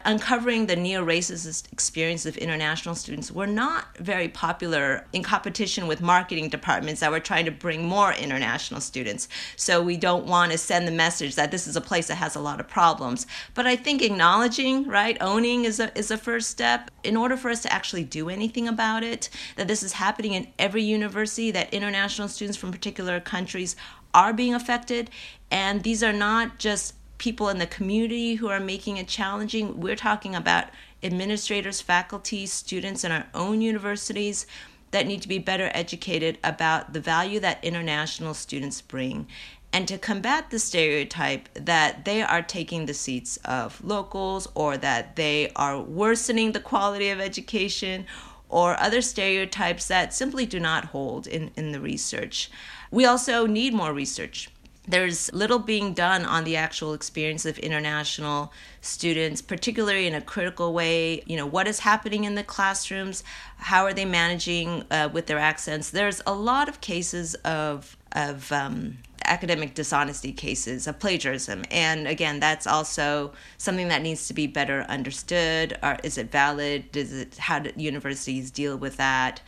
uncovering 0.06 0.68
the 0.68 0.76
neo 0.76 1.06
racist 1.06 1.72
experience 1.72 2.26
of 2.26 2.38
international 2.38 2.96
students 2.96 3.32
were 3.32 3.48
not 3.48 3.98
very 3.98 4.28
popular 4.28 5.06
in 5.14 5.24
competition 5.24 5.88
with 5.88 6.02
marketing 6.02 6.50
departments 6.50 7.02
that 7.02 7.12
were 7.12 7.20
trying 7.20 7.46
to 7.46 7.52
bring 7.52 7.84
more 7.84 8.14
international 8.14 8.82
students. 8.82 9.28
So 9.56 9.82
we 9.82 9.98
don't 9.98 10.26
want 10.26 10.52
to 10.52 10.58
send 10.58 10.88
the 10.88 10.92
message 10.92 11.36
that 11.36 11.52
this 11.52 11.68
is 11.68 11.76
a 11.76 11.82
place 11.82 12.08
that 12.08 12.16
has 12.16 12.36
a 12.36 12.40
lot 12.40 12.60
of 12.60 12.68
problems. 12.68 13.28
But 13.54 13.68
I 13.68 13.76
think 13.76 14.02
acknowledging, 14.02 14.88
right, 14.88 15.18
owning 15.22 15.66
is 15.66 15.80
a, 15.80 15.98
is 15.98 16.12
a 16.12 16.18
first 16.18 16.50
step 16.50 16.92
in 17.04 17.18
order 17.18 17.38
for 17.38 17.50
us 17.50 17.62
to 17.64 17.74
actually 17.74 18.04
do 18.04 18.30
anything 18.30 18.68
about 18.68 19.04
it, 19.04 19.30
that 19.56 19.68
this 19.68 19.84
is 19.84 19.94
happening 19.94 20.34
in 20.34 20.48
every 20.58 20.84
university, 20.84 21.52
that 21.52 21.74
international 21.74 22.28
students 22.28 22.58
from 22.58 22.72
particular 22.72 23.20
countries 23.20 23.76
are 24.14 24.34
being 24.34 24.54
affected. 24.54 25.10
And 25.52 25.84
these 25.84 26.04
are 26.04 26.14
not 26.14 26.60
just 26.60 26.94
people 27.20 27.50
in 27.50 27.60
the 27.60 27.68
community 27.68 28.36
who 28.36 28.48
are 28.48 28.60
making 28.60 28.98
it 28.98 29.08
challenging. 29.08 29.80
We're 29.80 29.96
talking 29.96 30.34
about 30.34 30.70
administrators, 31.04 31.82
faculty, 31.82 32.48
students 32.48 33.04
in 33.04 33.12
our 33.12 33.28
own 33.36 33.62
universities 33.62 34.48
that 34.92 35.06
need 35.06 35.22
to 35.22 35.28
be 35.28 35.38
better 35.38 35.70
educated 35.74 36.40
about 36.44 36.94
the 36.94 37.00
value 37.00 37.40
that 37.42 37.64
international 37.64 38.34
students 38.34 38.82
bring 38.82 39.28
and 39.72 39.88
to 39.88 39.98
combat 39.98 40.50
the 40.50 40.58
stereotype 40.58 41.48
that 41.54 42.06
they 42.06 42.24
are 42.24 42.42
taking 42.42 42.86
the 42.86 42.94
seats 42.94 43.38
of 43.46 43.84
locals 43.84 44.48
or 44.56 44.78
that 44.78 45.16
they 45.16 45.52
are 45.56 45.80
worsening 45.80 46.52
the 46.52 46.60
quality 46.60 47.10
of 47.10 47.20
education 47.20 48.06
or 48.48 48.80
other 48.80 49.02
stereotypes 49.02 49.88
that 49.88 50.12
simply 50.12 50.46
do 50.46 50.60
not 50.60 50.86
hold 50.86 51.28
in, 51.28 51.52
in 51.56 51.72
the 51.72 51.80
research. 51.80 52.50
We 52.90 53.06
also 53.06 53.46
need 53.46 53.76
more 53.76 53.94
research 53.94 54.50
there's 54.90 55.32
little 55.34 55.60
being 55.60 55.94
done 55.94 56.26
on 56.26 56.44
the 56.46 56.56
actual 56.56 56.94
experience 56.94 57.46
of 57.46 57.60
international 57.60 58.52
students, 58.82 59.40
particularly 59.40 60.08
in 60.08 60.16
a 60.16 60.22
critical 60.22 60.74
way. 60.74 61.22
You 61.28 61.38
know, 61.38 61.46
what 61.46 61.68
is 61.68 61.80
happening 61.80 62.24
in 62.24 62.34
the 62.34 62.44
classrooms? 62.44 63.24
How 63.58 63.86
are 63.86 63.94
they 63.94 64.06
managing 64.06 64.84
uh, 64.90 65.10
with 65.14 65.28
their 65.28 65.38
accents? 65.38 65.92
There's 65.92 66.22
a 66.26 66.34
lot 66.34 66.68
of 66.68 66.82
cases 66.82 67.36
of 67.36 67.96
of 68.14 68.52
um, 68.52 68.98
academic 69.26 69.76
dishonesty 69.76 70.34
cases 70.34 70.88
of 70.88 70.98
plagiarism, 70.98 71.64
and 71.70 72.08
again, 72.08 72.40
that's 72.40 72.66
also 72.66 73.32
something 73.60 73.90
that 73.90 74.02
needs 74.02 74.28
to 74.28 74.34
be 74.34 74.48
better 74.48 74.82
understood. 74.90 75.78
Is 76.04 76.18
it 76.18 76.32
valid? 76.32 76.92
Does 76.92 77.14
it 77.14 77.38
how 77.38 77.60
do 77.60 77.72
universities 77.76 78.50
deal 78.50 78.76
with 78.76 78.98
that? 78.98 79.42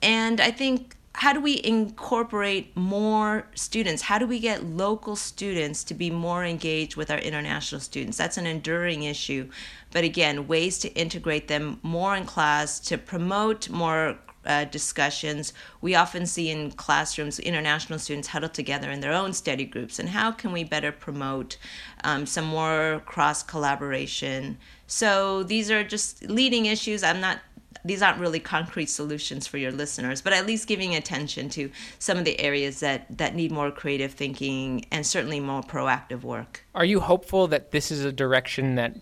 And 0.00 0.40
I 0.40 0.50
think 0.50 0.96
how 1.18 1.32
do 1.32 1.40
we 1.40 1.60
incorporate 1.64 2.76
more 2.76 3.48
students? 3.56 4.02
How 4.02 4.18
do 4.18 4.26
we 4.26 4.38
get 4.38 4.64
local 4.64 5.16
students 5.16 5.82
to 5.84 5.94
be 5.94 6.10
more 6.10 6.44
engaged 6.44 6.94
with 6.94 7.10
our 7.10 7.18
international 7.18 7.80
students? 7.80 8.16
That's 8.16 8.36
an 8.36 8.46
enduring 8.46 9.02
issue. 9.02 9.48
But 9.90 10.04
again, 10.04 10.46
ways 10.46 10.78
to 10.78 10.94
integrate 10.94 11.48
them 11.48 11.80
more 11.82 12.14
in 12.14 12.24
class, 12.24 12.78
to 12.80 12.96
promote 12.96 13.68
more 13.68 14.16
uh, 14.46 14.66
discussions. 14.66 15.52
We 15.80 15.96
often 15.96 16.24
see 16.24 16.50
in 16.50 16.70
classrooms 16.70 17.40
international 17.40 17.98
students 17.98 18.28
huddled 18.28 18.54
together 18.54 18.88
in 18.88 19.00
their 19.00 19.12
own 19.12 19.32
study 19.32 19.64
groups. 19.64 19.98
And 19.98 20.10
how 20.10 20.30
can 20.30 20.52
we 20.52 20.62
better 20.62 20.92
promote 20.92 21.58
um, 22.04 22.26
some 22.26 22.44
more 22.44 23.02
cross 23.06 23.42
collaboration? 23.42 24.56
So 24.86 25.42
these 25.42 25.68
are 25.70 25.82
just 25.82 26.22
leading 26.30 26.66
issues. 26.66 27.02
I'm 27.02 27.20
not 27.20 27.40
these 27.84 28.02
aren't 28.02 28.18
really 28.18 28.40
concrete 28.40 28.88
solutions 28.88 29.46
for 29.46 29.58
your 29.58 29.72
listeners, 29.72 30.22
but 30.22 30.32
at 30.32 30.46
least 30.46 30.66
giving 30.68 30.94
attention 30.94 31.48
to 31.50 31.70
some 31.98 32.18
of 32.18 32.24
the 32.24 32.38
areas 32.40 32.80
that, 32.80 33.06
that 33.18 33.34
need 33.34 33.50
more 33.50 33.70
creative 33.70 34.12
thinking 34.12 34.84
and 34.90 35.06
certainly 35.06 35.40
more 35.40 35.62
proactive 35.62 36.22
work. 36.22 36.64
Are 36.74 36.84
you 36.84 37.00
hopeful 37.00 37.46
that 37.48 37.70
this 37.70 37.90
is 37.90 38.04
a 38.04 38.12
direction 38.12 38.74
that 38.76 38.94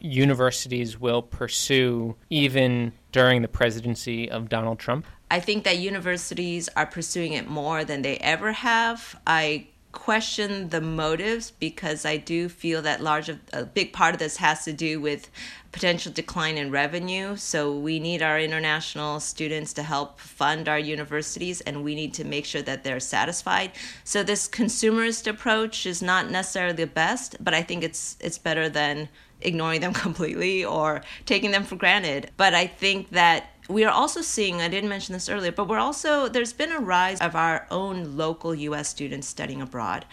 universities 0.00 1.00
will 1.00 1.22
pursue 1.22 2.16
even 2.30 2.92
during 3.12 3.42
the 3.42 3.48
presidency 3.48 4.30
of 4.30 4.48
Donald 4.48 4.78
Trump? 4.78 5.06
I 5.30 5.40
think 5.40 5.64
that 5.64 5.78
universities 5.78 6.68
are 6.76 6.86
pursuing 6.86 7.32
it 7.32 7.48
more 7.48 7.84
than 7.84 8.02
they 8.02 8.16
ever 8.18 8.52
have. 8.52 9.20
I 9.26 9.68
question 9.96 10.68
the 10.68 10.80
motives 10.80 11.50
because 11.50 12.04
I 12.04 12.18
do 12.18 12.48
feel 12.48 12.82
that 12.82 13.02
large 13.02 13.28
of, 13.28 13.40
a 13.52 13.64
big 13.64 13.92
part 13.92 14.14
of 14.14 14.18
this 14.18 14.36
has 14.36 14.64
to 14.64 14.72
do 14.72 15.00
with 15.00 15.30
potential 15.72 16.12
decline 16.12 16.56
in 16.56 16.70
revenue. 16.70 17.34
So 17.36 17.76
we 17.76 17.98
need 17.98 18.22
our 18.22 18.38
international 18.38 19.20
students 19.20 19.72
to 19.72 19.82
help 19.82 20.20
fund 20.20 20.68
our 20.68 20.78
universities 20.78 21.60
and 21.62 21.82
we 21.82 21.94
need 21.94 22.14
to 22.14 22.24
make 22.24 22.44
sure 22.44 22.62
that 22.62 22.84
they're 22.84 23.00
satisfied. 23.00 23.72
So 24.04 24.22
this 24.22 24.48
consumerist 24.48 25.26
approach 25.26 25.86
is 25.86 26.02
not 26.02 26.30
necessarily 26.30 26.76
the 26.76 26.86
best, 26.86 27.36
but 27.42 27.54
I 27.54 27.62
think 27.62 27.82
it's 27.82 28.16
it's 28.20 28.38
better 28.38 28.68
than 28.68 29.08
ignoring 29.40 29.80
them 29.80 29.92
completely 30.06 30.64
or 30.64 31.02
taking 31.24 31.50
them 31.50 31.64
for 31.64 31.76
granted. 31.76 32.30
But 32.36 32.54
I 32.54 32.66
think 32.66 33.10
that 33.10 33.55
we 33.68 33.84
are 33.84 33.92
also 33.92 34.22
seeing, 34.22 34.60
I 34.60 34.68
didn't 34.68 34.88
mention 34.88 35.12
this 35.12 35.28
earlier, 35.28 35.52
but 35.52 35.68
we're 35.68 35.78
also, 35.78 36.28
there's 36.28 36.52
been 36.52 36.72
a 36.72 36.78
rise 36.78 37.20
of 37.20 37.34
our 37.34 37.66
own 37.70 38.16
local 38.16 38.54
US 38.54 38.88
students 38.88 39.26
studying 39.26 39.60
abroad. 39.60 40.04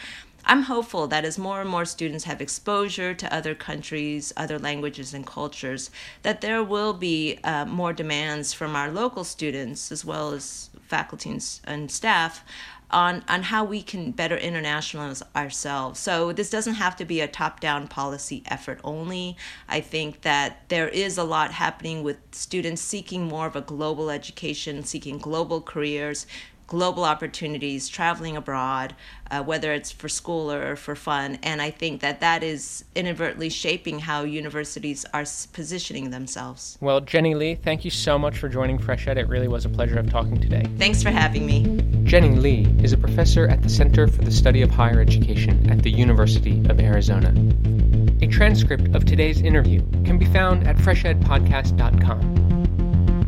I'm 0.45 0.63
hopeful 0.63 1.07
that 1.07 1.23
as 1.23 1.37
more 1.37 1.61
and 1.61 1.69
more 1.69 1.85
students 1.85 2.25
have 2.25 2.41
exposure 2.41 3.13
to 3.13 3.33
other 3.33 3.55
countries, 3.55 4.33
other 4.35 4.59
languages, 4.59 5.13
and 5.13 5.25
cultures, 5.25 5.89
that 6.23 6.41
there 6.41 6.61
will 6.61 6.93
be 6.93 7.39
uh, 7.43 7.65
more 7.65 7.93
demands 7.93 8.51
from 8.51 8.75
our 8.75 8.91
local 8.91 9.23
students 9.23 9.91
as 9.91 10.03
well 10.03 10.33
as 10.33 10.69
faculty 10.81 11.39
and 11.63 11.89
staff 11.89 12.43
on, 12.93 13.23
on 13.27 13.43
how 13.43 13.65
we 13.65 13.81
can 13.81 14.11
better 14.11 14.37
internationalize 14.37 15.23
ourselves. 15.35 15.99
So 15.99 16.31
this 16.31 16.49
doesn't 16.49 16.75
have 16.75 16.95
to 16.97 17.05
be 17.05 17.19
a 17.19 17.27
top-down 17.27 17.87
policy 17.87 18.43
effort 18.45 18.79
only. 18.83 19.35
I 19.67 19.81
think 19.81 20.21
that 20.21 20.69
there 20.69 20.87
is 20.87 21.17
a 21.17 21.23
lot 21.23 21.51
happening 21.51 22.03
with 22.03 22.17
students 22.31 22.81
seeking 22.81 23.23
more 23.23 23.47
of 23.47 23.55
a 23.55 23.61
global 23.61 24.09
education, 24.09 24.83
seeking 24.83 25.17
global 25.17 25.61
careers, 25.61 26.27
global 26.73 27.03
opportunities, 27.03 27.87
traveling 27.87 28.35
abroad, 28.35 28.95
uh, 29.29 29.43
whether 29.43 29.71
it's 29.73 29.91
for 29.91 30.09
school 30.09 30.51
or 30.51 30.75
for 30.75 30.95
fun. 30.95 31.37
And 31.43 31.61
I 31.61 31.69
think 31.69 32.01
that 32.01 32.19
that 32.21 32.41
is 32.41 32.83
inadvertently 32.95 33.49
shaping 33.49 33.99
how 33.99 34.23
universities 34.23 35.05
are 35.13 35.23
positioning 35.53 36.09
themselves. 36.09 36.79
Well, 36.81 36.99
Jenny 36.99 37.35
Lee, 37.35 37.53
thank 37.53 37.85
you 37.85 37.91
so 37.91 38.17
much 38.17 38.39
for 38.39 38.49
joining 38.49 38.79
Fresh 38.79 39.05
Ed. 39.05 39.19
It 39.19 39.27
really 39.27 39.47
was 39.47 39.65
a 39.65 39.69
pleasure 39.69 39.99
of 39.99 40.09
talking 40.09 40.41
today. 40.41 40.65
Thanks 40.79 41.03
for 41.03 41.11
having 41.11 41.45
me. 41.45 41.79
Jenny 42.05 42.35
Lee 42.35 42.65
is 42.81 42.91
a 42.91 42.97
professor 42.97 43.47
at 43.47 43.61
the 43.61 43.69
Center 43.69 44.07
for 44.07 44.23
the 44.23 44.31
Study 44.31 44.63
of 44.63 44.71
Higher 44.71 44.99
Education 44.99 45.69
at 45.69 45.83
the 45.83 45.91
University 45.91 46.59
of 46.69 46.79
Arizona. 46.79 47.29
A 48.23 48.27
transcript 48.27 48.95
of 48.95 49.05
today's 49.05 49.41
interview 49.41 49.81
can 50.05 50.17
be 50.17 50.25
found 50.25 50.67
at 50.67 50.77
freshedpodcast.com. 50.77 52.62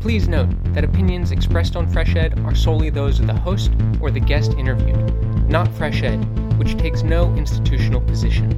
Please 0.06 0.28
note 0.28 0.52
that 0.76 0.84
opinions 0.84 1.32
expressed 1.32 1.76
on 1.76 1.88
Fresh 1.88 2.16
Ed 2.16 2.40
are 2.42 2.54
solely 2.54 2.92
those 2.92 3.20
of 3.20 3.26
the 3.26 3.34
host 3.34 3.72
or 4.00 4.12
the 4.12 4.20
guest 4.20 4.54
interviewed, 4.54 5.50
not 5.50 5.68
Fresh 5.68 6.04
Ed, 6.04 6.20
which 6.60 6.78
takes 6.78 7.02
no 7.02 7.34
institutional 7.34 8.00
position. 8.02 8.52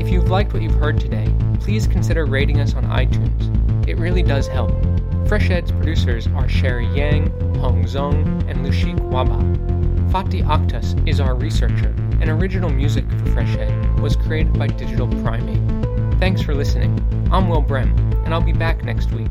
If 0.00 0.08
you've 0.08 0.30
liked 0.30 0.54
what 0.54 0.62
you've 0.62 0.72
heard 0.72 0.98
today, 0.98 1.30
please 1.60 1.86
consider 1.86 2.24
rating 2.24 2.60
us 2.60 2.74
on 2.74 2.84
iTunes. 2.84 3.86
It 3.86 3.98
really 3.98 4.22
does 4.22 4.46
help. 4.46 4.72
Fresh 5.28 5.50
Ed's 5.50 5.70
producers 5.70 6.26
are 6.28 6.48
Sherry 6.48 6.86
Yang, 6.96 7.28
Hong 7.58 7.84
Zong, 7.84 8.48
and 8.48 8.64
Lushik 8.64 8.96
Waba. 9.10 9.38
Fatih 10.10 10.46
Akhtas 10.46 11.06
is 11.06 11.20
our 11.20 11.34
researcher, 11.34 11.94
and 12.22 12.30
original 12.30 12.70
music 12.70 13.04
for 13.10 13.26
Fresh 13.32 13.54
Ed 13.58 14.00
was 14.00 14.16
created 14.16 14.58
by 14.58 14.68
Digital 14.68 15.08
Primate. 15.08 15.60
Thanks 16.18 16.40
for 16.40 16.54
listening. 16.54 16.98
I'm 17.30 17.50
Will 17.50 17.60
Brehm, 17.60 17.94
and 18.24 18.32
I'll 18.32 18.40
be 18.40 18.54
back 18.54 18.82
next 18.82 19.12
week. 19.12 19.28